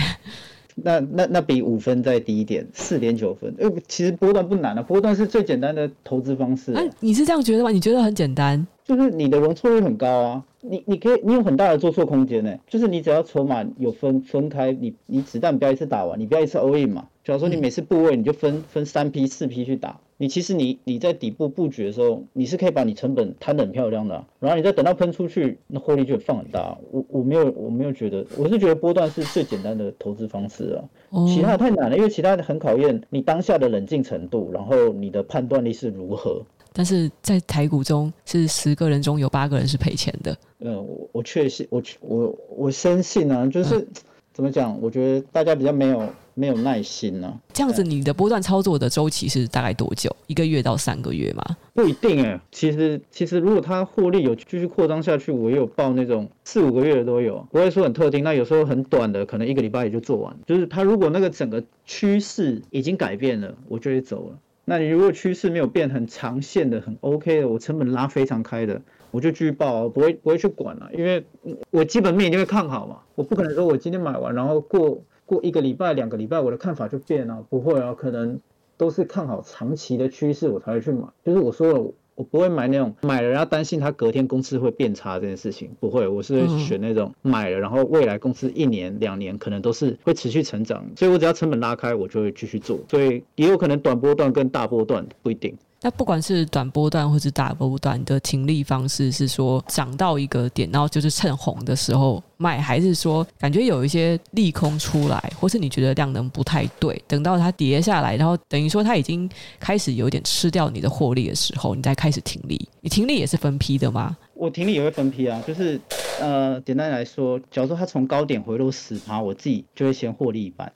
[0.84, 3.54] 那那那比五分再低一点，四点九分。
[3.58, 6.74] 呃，其实波段不难啊，波段是最简单的投资方式。
[6.74, 7.72] 哎，你是这样觉得吗？
[7.72, 8.66] 你觉得很简单？
[8.84, 12.56] 就是你的容错率很高啊，你你可以你有很大的做错空间呢。
[12.68, 17.06] 就是你只要筹码有分分开，你你子弹不要一次打完，你不要一次 all in 嘛。
[17.30, 26.76] 假如说你每次部位你就分分三批四批去打，你其实你你在底部布局的时候，你是可以把你成本摊得很漂亮的啊，然后你再等到喷出去，那获利就放很大。
[26.90, 30.82] 我我没有我没有觉得，我是觉得波段是最简单的投资方式啊，
[31.28, 36.42] 其他的太难了，因为其他的很考验你当下的冷静程度，然后你的判断力是如何。
[36.74, 40.36] 但是在台股中，是十个人中有八个人是赔钱的。
[40.62, 43.88] 嗯，我我确信，我我我深信啊，就是、嗯、
[44.34, 44.76] 怎么讲？
[44.82, 46.02] 我觉得大家比较没有
[46.40, 47.36] 没有耐心呢、啊。
[47.52, 50.16] 这样子，你的波段操作的周期是大概多久？
[50.28, 51.44] 一个月到三个月吗？
[51.74, 52.40] 不一定哎。
[52.52, 58.24] 其实其实，如果它获利有继续扩张下去，我也有报那种四五个月的都有，不会说很特定。
[58.24, 60.34] 那有时候很短的，可能一个礼拜也就做完。
[60.46, 64.38] 就是它如果那个整个趋势已经改变了，我就会走了。
[64.66, 71.26] 那你如果趋势没有变很长线的很 OK 的，我成本拉非常开的，我就继续抱，我不会不会去管了，因为
[71.72, 78.40] 我基本面一定会看好嘛，我不可能说我今天买完，然后过过一个礼拜两个礼拜我的看法就变了，不会啊，可能
[78.78, 81.94] 都是看好长期的趋势我才会去买，就是我说了。
[82.16, 95.56] 我不会买那种买了然后担心它隔天公司会变差这件事情，不会，我是会选那种买了然后未来公司一年两年可能都是会持续成长，所以我只要成本拉开，我就会继续做，所以也有可能短波段跟大波段不一定。
[95.82, 112.68] 那不管是短波段或是大波段的停利方式，是说涨到一个点，然后就是趁红的时候卖，还是说感觉有一些利空出来，或是你觉得量能不太对，等到它跌下来，然后等于说它已经开始有点吃掉你的获利的时候，你再开始停利。
[112.82, 114.18] 你停利也是分批的吗？
[114.34, 115.80] 我停利也会分批啊，就是
[116.20, 120.72] 呃，简单来说，假如说它从高点回落十趴，我自己就会先获利一半。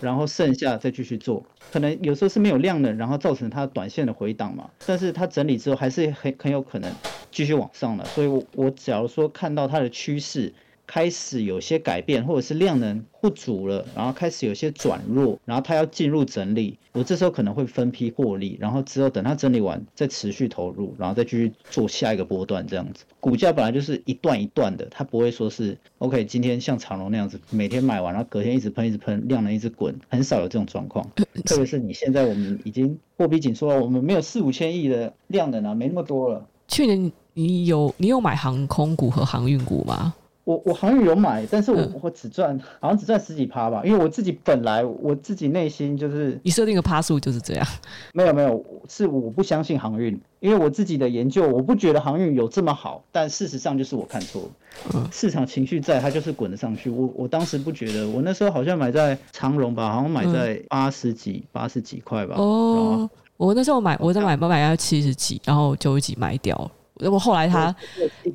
[0.00, 4.68] 然后剩下再继续做，可能有时候是没有量的，然后造成它短线的回档嘛。
[4.86, 6.90] 但是它整理之后还是很很有可能
[7.30, 10.52] 继续往上的，所以我我假如说看到它的趋势。
[10.90, 23.04] 开始有些改变，或者是量能不足了，然后开始有些转弱，然后它要进入整理，我这时候可能会分批获利，然后之后等它整理完再持续投入，然后再继续做下一个波段这样子。
[23.20, 31.08] 股价本来就是一段一段的，它不会说是 OK，今天像长隆那样子，每天买完然后隔天一直喷一直喷，量能一直滚，很少有这种状况。
[31.46, 36.44] 特别是你现在我们已经货币紧缩了，我们没有四五千亿的量能啊，没那么多了。
[36.66, 40.12] 去年你有你有买航空股和航运股吗？
[40.44, 47.66] 我我航运有买，但是我我只赚、嗯、好像只赚十几趴吧，因为我自己本来我自己内心就是你设定的趴数就是这样，
[48.14, 54.50] 没有没有，是我不相信航运，因为我自己的研究，我不觉得航运有这么好，但事实上就是我看错，
[54.94, 56.90] 嗯、市场情绪在，它就是滚了上去。
[56.90, 62.34] 我我当时不觉得，我那时候好像买在长荣吧，好像买在八十几八十几块吧。
[62.38, 66.70] 哦，我那时候买我在买我买要七十几，然后九十几卖掉。
[67.00, 67.74] 如果后来他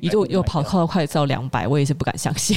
[0.00, 2.56] 一度又跑靠到快到两百，我也是不敢相信。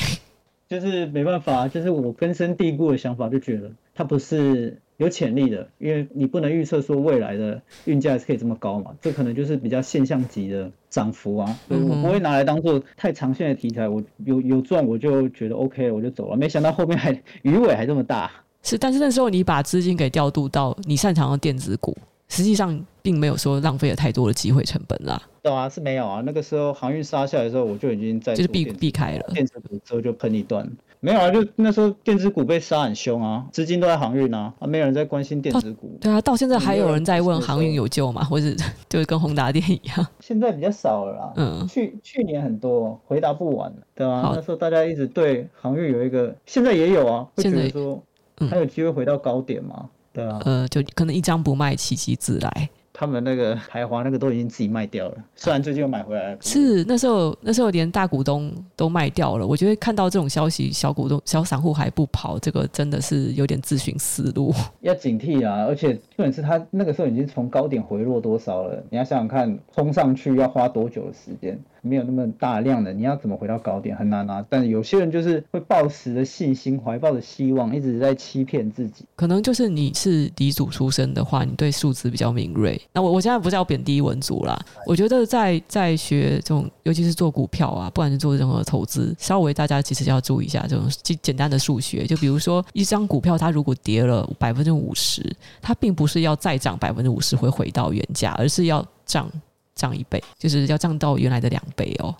[0.67, 13.89] 就是没办法，就是我根深蒂固的想法就觉得它不是有潜力的，因为你不能预测说未来的运价是可以这么高嘛，这可能就是比较现象级的涨幅啊，所以我不会拿来当做太长线的题材。
[13.89, 16.37] 我有有赚我就觉得 OK，我就走了。
[16.37, 18.31] 没想到后面还鱼尾还这么大。
[18.61, 21.97] 是，但是那时候你把资金给调度到你擅长的电子股。
[22.31, 25.19] 实际上并没有说浪费了太多的机会成本啦。
[25.49, 26.21] 对啊，是没有啊。
[26.25, 30.69] 那个时候航运杀下来的时候，我就已经在就是避避开了电子股之后就喷一段。
[31.01, 35.97] 没有啊，就那时候电子股被杀很凶啊，资金都在航运啊，啊，没有人在关心电子股。
[36.01, 38.21] 对啊，到现在还有人在问航运有救吗？
[38.23, 38.47] 或者
[38.89, 40.07] 就是跟宏达电一样？
[40.19, 41.33] 现在比较少了啦。
[41.37, 44.33] 嗯，去去年很多，回答不完，对吧、啊？
[44.35, 48.03] 那时候大家一直对航运有一个，现在也有啊，会觉得说
[48.49, 49.89] 还有机会回到高点吗？
[50.11, 52.69] 对啊，呃，就可能一张不卖，奇迹自来。
[52.99, 56.37] 他们那个 台华那个都已经自己卖掉了，虽然最近又买回来了。
[56.41, 59.47] 是那时候，那时候连大股东都卖掉了。
[59.47, 64.53] 我觉得看到这种消息，小股东、小散户还不跑，这个真的是有点自寻死路。
[64.81, 65.63] 要警惕啊！
[65.65, 68.83] 而且重点是他那个时候已经从高点回落多少了？
[68.89, 71.57] 你要想想看，冲上去要花多久的时间？
[71.81, 74.45] 没有那么大量的，你要怎么回到高点很难啊。
[74.49, 79.05] 但有些人就是会抱持的信心，怀抱的希望，一直在欺骗自己。
[79.15, 82.79] 可能就是你是理组出身的话，你对数字比较敏锐。
[82.91, 92.05] 那我我现在不是要贬低文组啦，我觉得在在学这种，尤其是做股票啊，不管是做任何投资，稍微大家其实要注意一下这种简简单的数学。
[92.05, 95.23] 就比如说一张股票，它如果跌了百分之五十，
[95.61, 99.29] 它并不是要再涨百分之五十会回到原价，而是要涨。
[99.75, 102.13] 涨一倍，就是要涨到原来的两倍哦，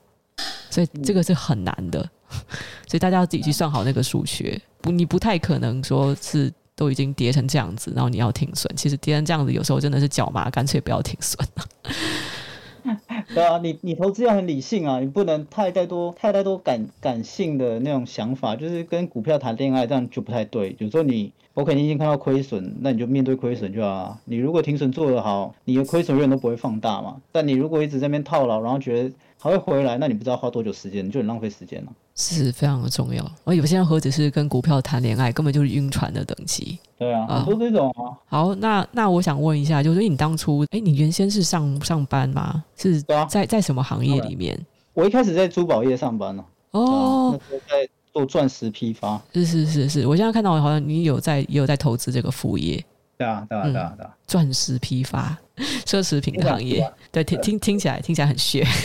[0.69, 1.99] 所以这个是很难的，
[2.87, 4.57] 所以大家要自己去算好那个数学。
[4.79, 6.49] 不，你不太可能说是
[6.79, 8.73] 都已经跌成这样子，然后你要停损。
[8.73, 11.45] 其实跌成这样子，有时候真的是脚麻，干脆不要停损。
[13.35, 20.73] 对啊，你你投资要很理性啊，你不能太太多太太多感感性的那种想法，就是跟股票谈恋爱这样就不太对。
[20.79, 24.17] 有时候你我肯定已经看到亏损，那你就面对亏损就好啊。
[24.23, 27.17] 你如果停损做得好，你的亏损永远都不会放大嘛。
[27.33, 29.11] 但你如果一直在那边套牢，然后觉得
[29.41, 31.91] 还会回来，那你不知道花多久时间，你就很浪费时间了。
[32.13, 33.25] 是非常的重要。
[33.45, 36.77] 而有些人何止是跟股票谈恋爱，根本就是晕船的等级。
[36.97, 38.11] 对啊，很多这种啊。
[38.25, 42.61] 好，那那我想问一下，就是你当初，哎，你原先是上上班吗？
[42.75, 44.59] 是在、啊、在什么行业里面？
[44.93, 46.43] 我一开始在珠宝业上班呢。
[46.71, 49.21] 哦，那时候在做钻石批发。
[49.33, 52.83] 是是是是，我现在看到好像你有在也有在投资这个副业。
[53.17, 55.37] 对啊对啊对啊对啊，钻石批发，
[55.85, 56.89] 奢侈品的行业。
[57.11, 58.65] 对，听听听起来听起来很炫。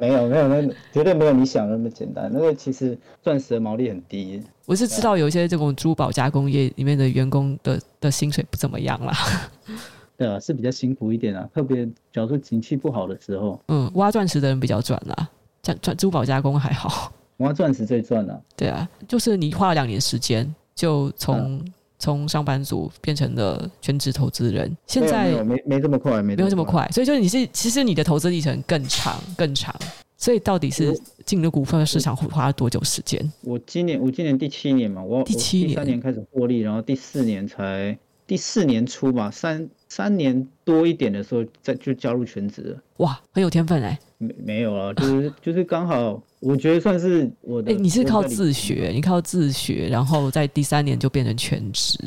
[0.00, 2.30] 没有没有，那绝对没有你想的那么简单。
[2.32, 4.40] 那个其实钻石的毛利很低。
[4.64, 9.12] 我是知道有一些这种珠宝加工业里面的员工的的薪水不怎么样啦。
[10.16, 13.60] 对啊，是比较辛苦一点啊，特别假如说景气不好的时候。
[13.66, 15.28] 嗯，挖钻石的人比较赚啦，
[15.62, 17.12] 钻钻珠宝加工还好。
[17.38, 18.40] 挖钻石最赚啊。
[18.56, 21.60] 对啊，就是你花了两年时间，就从。
[21.98, 29.74] 从上班族变成了全职投资人，现在没没没这么快，没没有这么快，所以就是你是其实你的投资历程更长更长，
[30.16, 33.32] 所以到底是进入股份市场会花了多久时间？
[33.42, 39.68] 我今年我今年第七年嘛，我第七年，第三年开始获利，然后第四年才第四年初吧，三
[39.98, 42.82] 三年多一点的时候再就加入全职了。
[42.98, 43.98] 哇，很有天分哎！
[44.18, 46.22] 没没有啊，就是 就是刚好。
[46.38, 47.72] 我觉得算是我的。
[47.72, 51.98] 哎、欸，你是靠自学，你靠自学，然后在第三年就变成全职，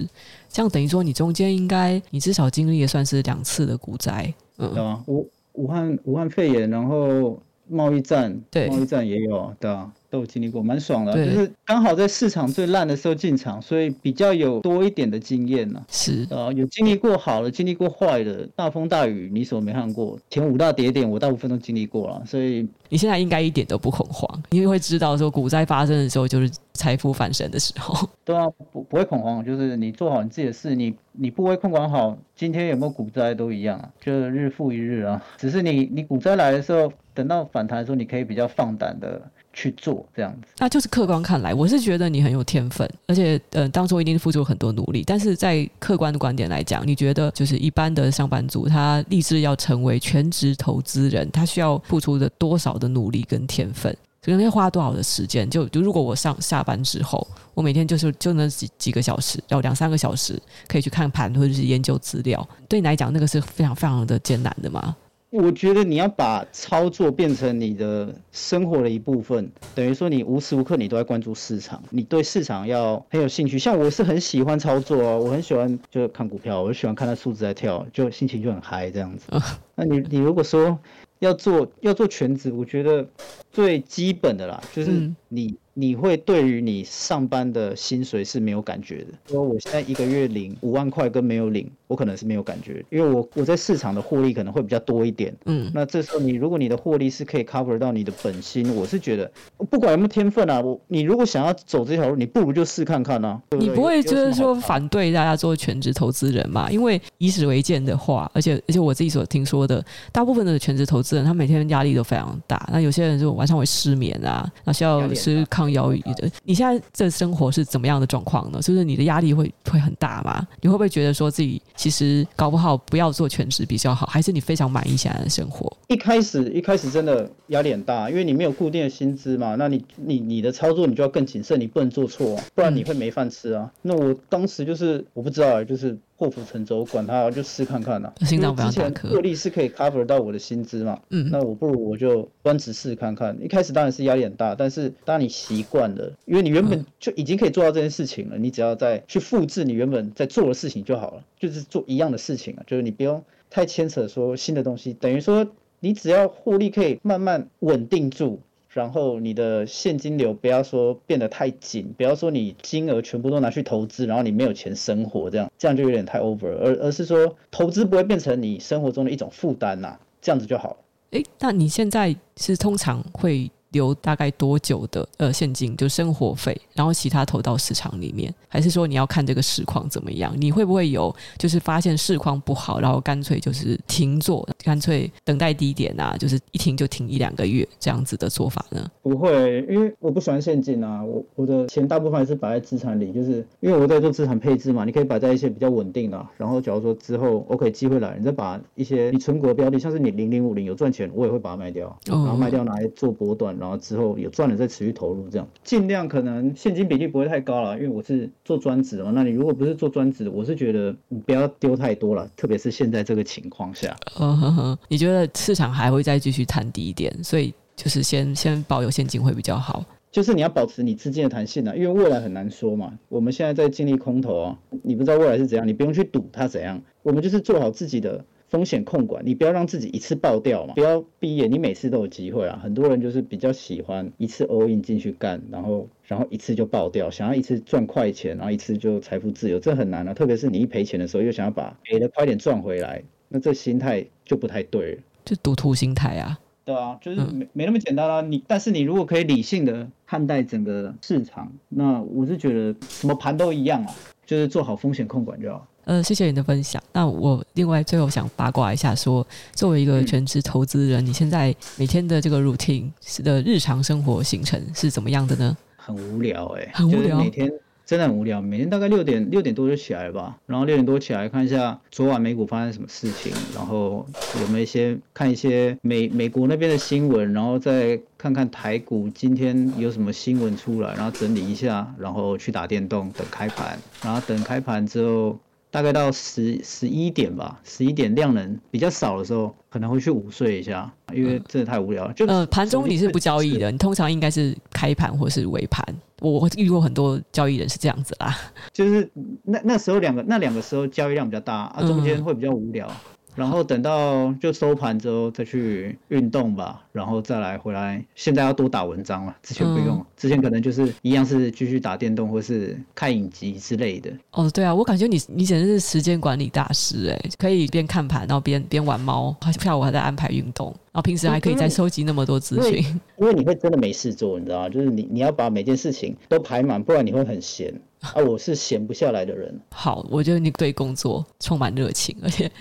[0.47, 7.37] 这样等于说你中间应该你至少经历也算是两次的股灾，嗯，对啊，武武汉武汉肺炎，然后
[7.67, 9.91] 贸易战，对，贸易战也有，对啊。
[10.11, 15.81] 都有经历过，蛮爽的，就是刚好在市场最烂的时候进场，所以比较有多一点的经验呢。
[15.89, 20.19] 是啊，有经历过好的，经历过坏的，大风大雨你什么没看过？
[20.29, 28.07] 前五大跌点我大部分都经历过了，所以你现在应该一点都不恐慌，因为会知道说股灾发生的时候就是财富翻身的时候。
[28.23, 35.21] 对啊，不不会恐慌，就是你做好你自己的事，你你不会控管好，今天有没有股灾都一样啊，就是日复一日啊。
[35.37, 39.21] 只是你你股灾来的时候，等到反弹的时候，你可以比较放胆的。
[39.53, 45.03] 去做这样子，那就是客观看来，我是觉得你很有天分，而且呃，当初一定是付出很多努力。
[45.05, 53.93] 但是在客观的观点来讲，你觉得就是一般的上班族，他立志要成为全职投资人，他需要付出的多少的努力跟天分，
[54.23, 55.49] 可能要花多少的时间？
[55.49, 64.95] 就就如果我上下班之后，我每天就是就那几几个小时，要两三个小时可以去看盘或者是研究资料，对你来讲，那个是非常非常的艰难的吗？
[65.31, 73.57] 我觉得你要把操作变成你的生活的一部分，等于说你无时无刻你都在关注市场，你对市场要很有兴趣。
[73.57, 79.25] 像我是很喜欢操作哦，我很喜欢就看股票，我就喜欢看它数字在跳，就心情就很嗨这样子。
[79.73, 80.77] 那你你如果说
[81.21, 83.07] 要做要做全职，我觉得
[83.51, 85.55] 最基本的啦，就是你。
[85.75, 89.07] 嗯你会对于你上班的薪水是没有感觉的。
[89.29, 95.33] 说我现在一个月领五万块跟没有领，我可能是没有感觉，因为我我在市场的获利可能会比较多一点。
[95.45, 99.31] 嗯，那这时候你如果你的获利是可以 cover 到你的本薪，我是觉得
[99.69, 103.41] 不管有没有天分啊，我你如果想要走这条路，你不如就试看看啊。
[103.49, 103.69] 对不对？
[103.69, 106.69] 你不会就是说反对大家做全职投资人嘛？
[106.69, 112.69] 因为以史为鉴的话，而且而且我自己所听说的，大部分的全职投资人，他每天压力都非常大。
[112.71, 116.29] 那有些人就晚上会失眠啊，那需要吃抗忧郁的。
[116.43, 118.59] 你现在这生活是怎么样的状况呢？
[118.61, 120.47] 就是你的压力会会很大吗？
[120.61, 124.07] 你会不会觉得说自己其实搞不好不要做全职比较好？
[124.07, 125.71] 还是你非常满意现在的生活？
[125.87, 133.71] 一开始一开始真的压力很大，因为你没有固定的薪资嘛，那你你你的操作你就要更谨慎，你不能做错啊，不然你会没饭吃啊。
[133.83, 135.95] 那我当时就是我不知道，就是。
[136.21, 138.21] 破釜沉舟，管他，就试看看啦、啊。
[138.23, 140.99] 心脏非常大颗，获利是可以 cover 到我的薪资嘛？
[141.09, 143.35] 嗯，那我不如我就专职试看看。
[143.41, 155.47] 一开始当然是压力很大，但是当你习惯了，因为你原本就已经可以做到这件事情了，你只要再去复制你原本在做的事情就好了，就是做一样的事情啊，就是你不用太牵扯说新的东西，等于说
[155.79, 158.39] 你只要获利可以慢慢稳定住。
[158.73, 170.77] 然后你的现金流不要说变得太紧，不要说你金额全部都拿去投资，然后你没有钱生活，这样这样就有点太 over，而而是说投资不会变成你生活中的一种负担呐，这样子就好了。
[171.11, 173.51] 诶，那你现在是通常会？
[173.71, 180.33] 留大概多久的呃现金，就生活费，然后其他投到市场里面，还是说你要看这个市况怎么样？
[180.37, 188.89] 你会不会有就是发现市况不好，然后干脆就是停做，干脆等待低点啊，就是一停就停一两个月这样子的做法呢？
[189.01, 203.55] 不会，因为我不喜欢现金啊，我我的钱大部分还是摆在资产里，就是因为我在做资产配置嘛，你可以摆在一些比较稳定的，然后假如说之后 OK 机会来，你再把一些你存股的标的，像是你零零五零有赚钱，我也会把它卖掉，然后卖掉拿来做波段。
[203.61, 209.11] 然后之后有赚了再持续投入，这样尽量可能现金比例不会太高了，因为我是做专职的嘛。
[209.13, 213.95] 那你如果不是做专职的，我是觉得你不要丢太多了，特别是现在这个情况下。
[214.19, 219.85] 嗯哼哼，你觉得市场还会再继续探底一点，所以就是先先保有现金会比较好。
[220.11, 222.91] 就是你要保持你资金的弹性啊，因为未来很难说嘛。
[223.07, 228.25] 我们现在在经历空头啊，你不知道未来是怎样，你不用去赌它怎样，我们就是做好自己的。
[228.51, 232.59] 风险控管，你不要让自己一次爆掉嘛，不要毕业，你每次都有机会啊。
[232.61, 240.13] 很多人就是比较喜欢一次 all in 进去干，然后然后一次就爆掉，想要一次赚快钱，然后一次就财富自由，这很难啊。
[240.13, 246.37] 特别是你一赔钱的时候，又想要把赔的快点赚回来，那这心态就不太对了，就赌徒心态啊。
[246.65, 248.21] 对啊，就是没没那么简单啦、啊。
[248.21, 253.95] 你但是你如果可以理性的看待整个市场，那我是觉得什么盘都一样啊，
[254.25, 255.67] 就是做好风险控管就好。
[255.85, 256.81] 呃，谢谢你的分享。
[256.93, 262.89] 那我另外最后想八卦一下说，说作为一个全职投资人，嗯，你现在每天的这个 routine
[263.23, 265.57] 的日常生活行程是怎么样的呢？
[265.75, 267.51] 很无聊哎，欸，很无聊，每天
[267.85, 268.39] 真的很无聊。
[268.39, 274.05] 每天大概六点六点多就起来吧，然后六点多起来看一下昨晚美股发生什么事情，然后
[274.39, 285.37] 有没有一些看一些美美国那边的新闻，然后再看看台股今天有什么新闻出来，然后整理一下，然后去打电动等开盘，然后等开盘之后。
[285.71, 292.13] 大概到十十一点吧，十一点量能比较少的时候，可能会去午睡一下，因为真的太无聊了。
[292.13, 295.83] 就呃，盘中你是不交易的，你通常应该是开盘或是尾盘。
[296.19, 298.37] 我遇过很多交易人是这样子啦，
[298.71, 299.09] 就是
[299.43, 302.85] 那那时候两个那两个时候交易量比较大啊，中间会比较无聊。
[302.87, 302.93] 嗯
[303.35, 308.03] 然后等到就收盘之后再去运动吧，然后再来回来。
[308.13, 314.11] 现在要多打文章了，之前不用，嗯、之前可能就是一样是继续打电动或是看影集之类的。
[314.31, 322.83] 哦，对啊，我感觉你你简直是时间管理大师哎，可以边看盘，然后边边玩猫，下午还在安排运动，然后平时还可以再收集那么多资讯。
[323.17, 324.69] 因为你会真的没事做，你知道吗？
[324.69, 328.15] 就是你你要把每件事情都排满，不然你会很闲 啊。
[328.15, 329.57] 我是闲不下来的人。
[329.69, 332.51] 好，我觉得你对工作充满热情，而且。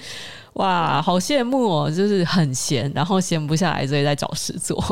[0.54, 1.90] 哇，好羡慕哦！
[1.90, 4.82] 就是很闲，然后闲不下来，所以在找事做。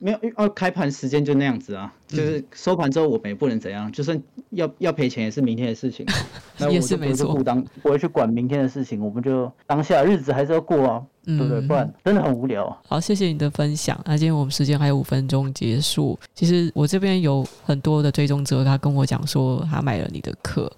[0.00, 4.16] 没有，哦，开盘时间就那样子啊，就是收盘之后我们也不能怎样，就算
[4.50, 6.06] 要要赔钱也是明天的事情。
[6.56, 11.60] 那我就不是不当，不会去管明天的事情，我们就当下日子还是要过啊，对不对？
[11.62, 12.64] 不然真的很无聊。
[12.86, 14.00] 好，谢谢你的分享。
[14.04, 16.16] 那今天我们时间还有五分钟结束。
[16.32, 20.70] 其实我这边有很多的追踪者，他跟我讲说他买了你的课，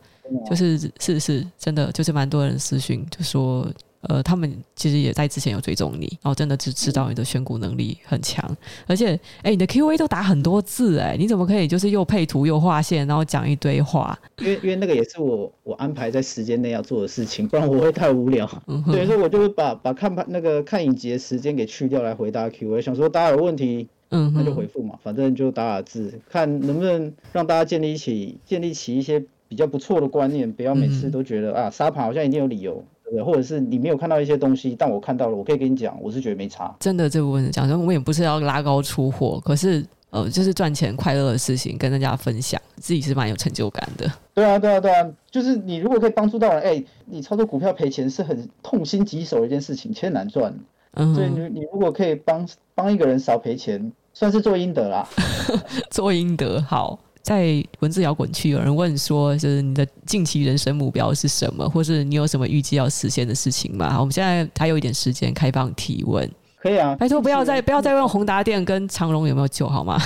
[0.49, 3.71] 就是是是真的，就是蛮多人私讯就说。
[4.03, 8.45] 呃，他们其实也在之前有追踪你，然后真的只知道你的选股能力很强，
[8.87, 14.19] 而且，哎，你的 Q&A 都打很多字，哎，你怎么可以就是又配图又画线，然后讲一堆话？
[14.39, 18.49] 因为因为那个也是我我安排在时间内要做的事情，不然我会太无聊。
[18.87, 32.83] 对所以我就会把把看盘那个看影集的时间给去掉来回答 Q&A，想说大家有问题，嗯，那就回复嘛，反正就打打字，看能不能让大家建立起建立起一些比较不错的观念，不要每次都觉得、嗯、啊杀盘好像一定有理由。
[33.25, 36.75] 或者是你没有看到一些东西，但我看到了，我可以跟你讲，我是觉得没差。
[36.79, 44.11] 真的，这部分讲，我们也不是要拉高出货，可是呃，就是赚钱快乐的事情跟大家分享，自己是蛮有成就感的。
[44.35, 50.55] 对啊，对啊，对啊，就是你如果可以帮助到人，哎、欸，你操作股票赔钱是很痛心疾首的一件事情，钱难赚。
[50.95, 55.09] 嗯，所以你你如果可以帮帮一个人少赔钱，算是做阴德啦。
[55.91, 56.99] 做阴德好。
[57.31, 64.01] 在文字摇滚区，有人问说，就是你的近期人生目标是什么，或是你有什么预计要实现的事情吗？
[64.01, 66.29] 我们现在还有一点时间，开放提问。
[66.61, 69.97] 可以啊，拜托不要再不要再问宏达店跟长荣有没有救好吗？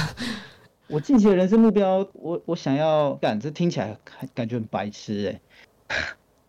[0.89, 3.97] 我近期的人生目标，我我想要感，这听起来
[4.35, 5.41] 感觉很白痴
[5.89, 5.97] 哎、欸。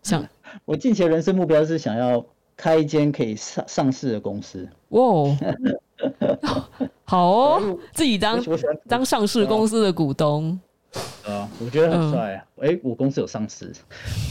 [0.02, 0.28] 像
[0.66, 2.22] 我近期的人生目标是想要
[2.54, 4.68] 开一间可以上上市的公司。
[4.90, 5.36] 哇、哦。
[7.08, 8.38] 好哦，自己当
[8.86, 10.58] 当上市公司的股东，
[11.26, 12.34] 啊，我觉得很帅。
[12.34, 13.72] 哎、嗯欸，我公司有上市，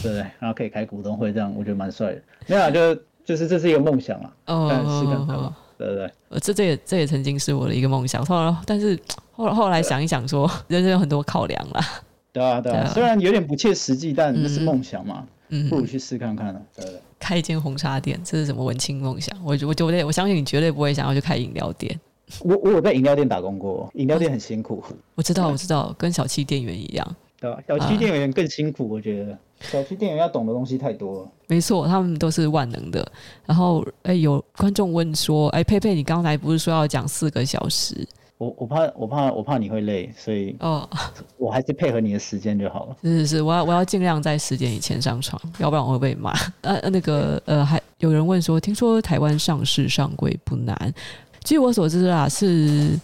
[0.02, 0.18] 对不对？
[0.38, 2.22] 然后可以开股东会，这样我觉得蛮帅的。
[2.46, 2.94] 没有、啊，就
[3.24, 4.32] 就是这是一个梦想啊。
[4.46, 4.68] 哦，
[5.00, 6.10] 是的，对不对？
[6.30, 8.24] 呃，这这也这也曾经是我的一个梦想。
[8.24, 8.98] 后来，但是
[9.32, 11.84] 后后来想一想说，说人生有很多考量啦。
[12.32, 15.26] 对啊，对啊，虽然有点不切实际，但那是梦想嘛。
[15.48, 16.60] 嗯，不如去试看看了。
[16.74, 17.00] 对，对对。
[17.18, 19.36] 开一间红茶店，这是什么文青梦想？
[19.44, 21.98] 我我觉得我相信你绝对不会想要去开饮料店。
[22.40, 24.82] 我我有在饮料店打工过，饮料店很辛苦。
[25.14, 27.16] 我知道，我知道，跟小七店员一样。
[27.38, 27.58] 对吧？
[27.68, 29.38] 小七店员更辛苦，我觉得。
[29.60, 31.28] 小七店员要懂的东西太多了。
[31.48, 33.06] 没错，他们都是万能的。
[33.44, 38.06] 然后，哎、欸，有观众问说，哎、欸，佩佩，你刚才不是说要讲四个小时？
[38.38, 40.86] 我我怕我怕我怕你会累，所以哦，
[41.38, 42.96] 我还是配合你的时间就好了。
[43.02, 46.34] 是是是，我要我要尽量在十点以前上床，要不然我会被骂。
[46.60, 50.94] 呃那个呃，还有人问说，听说台湾上市上柜不难？
[51.46, 52.44] 据我所知啊，是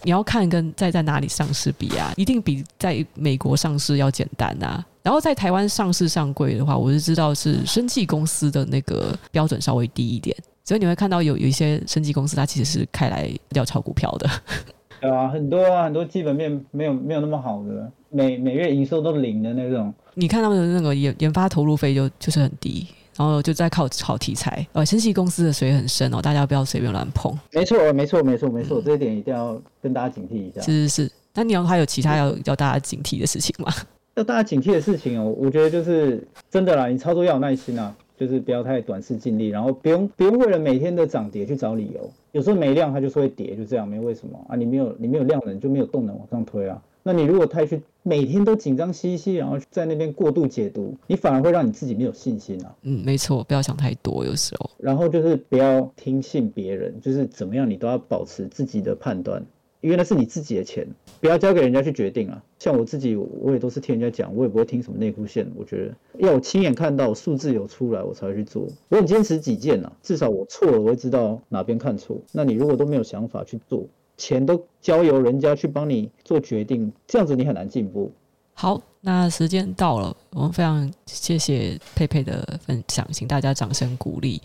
[0.03, 4.85] 你要看跟在在哪里上市比啊，一定比在美国上市要简单啊。
[5.01, 10.35] 然后在台湾上市上柜的话，我是知道是生技公司的那个标准稍微低一点，
[10.65, 14.29] 所以你会看到有有一些生技公司，它其实是开来要炒股票的。
[14.99, 19.93] 对啊，很多啊，很多基本面没有没有那么好的，每每月营收都零的那种。
[20.15, 22.85] 你看他们的那个研研发投入费就就是很低，
[23.17, 24.65] 然后就在靠炒题材。
[24.73, 27.37] 呃，生技公司的水很深哦，大家不要随便乱碰。
[27.51, 30.61] 没错，没错，没错，没错，这一点一定要跟大家警惕一下。
[30.61, 33.71] 是是是，那你要还有其他要要大家警惕的事情吗？
[34.15, 37.95] 要大家警惕的事情哦，我觉得就是真的啦，你操作要有耐心啊。
[38.15, 42.09] 就是不要太短视近利，然后不用不用为了每天的涨跌去找理由。
[42.31, 44.55] 有时候没量它就是会跌，就这样，没为什么啊？
[44.55, 46.79] 你没有你没有量能就没有动能往上推啊。
[47.03, 52.75] 那你如果太去每天都紧张兮兮，然后在那边过度解读，你反而会让你自己没有信心啊。
[52.83, 54.69] 嗯，没错，不要想太多，有时候。
[54.77, 59.45] 然后就是不要听信别人，就是怎么样你都要保持自己的判断。
[59.81, 60.87] 因为那是你自己的钱，
[61.19, 62.41] 不要交给人家去决定啊。
[62.57, 65.45] 像我自己，我也都是听人家讲，我也不会听什么内裤线。
[65.57, 68.65] 我觉得要我亲眼看到数字有出来，我才会去做。
[68.87, 72.17] 我很坚持己见啊，至少我错了，我会知道哪边看错。
[72.31, 73.85] 那你如果都没有想法去做，
[74.23, 78.09] 钱都交由人家去帮你做决定，这样子你很难进步。
[78.53, 84.41] 好，那时间到了，我们非常谢谢佩佩的分享，请大家掌声鼓励。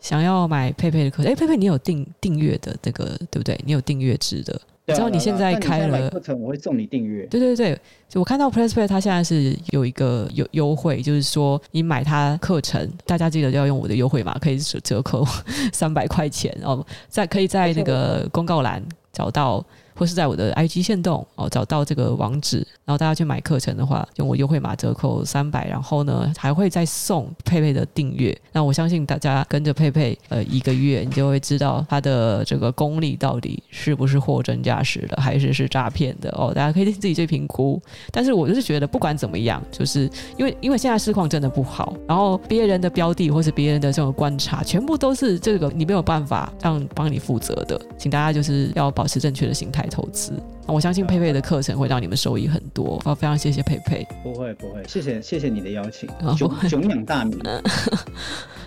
[0.00, 3.58] 想要买佩佩的课，哎，佩佩你有订订阅的这个对不对？
[3.64, 4.60] 你有订阅制的。
[4.84, 7.24] 你知道你现在开了课程，我会送你订阅。
[7.26, 15.24] 对对对，就我看到 PressPlay 它现在是有一个优优惠，就是说你买它课程，大家记得要用我的优惠码，可以折折扣
[15.72, 19.64] 三百块钱哦，在可以在那个公告栏找到。
[19.94, 28.38] 或是在我的 IG 线动哦，找到这个网址，然后大家去买课程的话，用我优惠码折扣三百，然后呢还会再送佩佩的订阅。
[28.52, 36.52] 那我相信大家跟着佩佩呃一个月，你就会知道他的这个功力到底是不是货真价实的，还是是诈骗的哦。
[36.54, 37.80] 大家可以自己去评估。
[38.10, 40.02] 但是我就是觉得不管怎么样，就是
[40.36, 49.88] 因为因为现在市况真的不好，然后别人的标的或是别人的这种观察，全部都是这个你没有办法让帮你负责的，请大家就是要保持正确的心态。
[49.92, 50.32] 投资，
[50.66, 53.00] 我相信佩佩的课程会让你们受益很多。
[53.04, 54.06] 好，非常谢谢佩佩。
[54.22, 56.08] 不会不会，谢谢谢谢你的邀请。
[56.36, 57.38] 久久仰大名。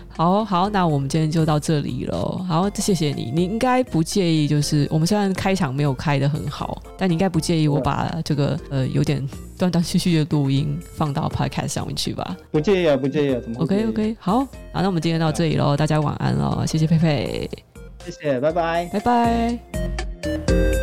[0.08, 2.16] 好好，那我们今天就到这里了。
[2.48, 3.30] 好，谢谢你。
[3.34, 9.22] 你应该不介意，就是我们虽然开场没有开的很好，但你应该不介意我把这个呃有点
[9.58, 12.34] 断断续续的录音放到 Podcast 上面去吧？
[12.50, 13.40] 不介意啊，不介意啊。
[13.42, 17.50] 怎么？OK OK，好，好，那我们今天到这里喽，大家晚安喽，谢谢佩佩。
[18.06, 20.75] 谢谢，拜拜，拜拜。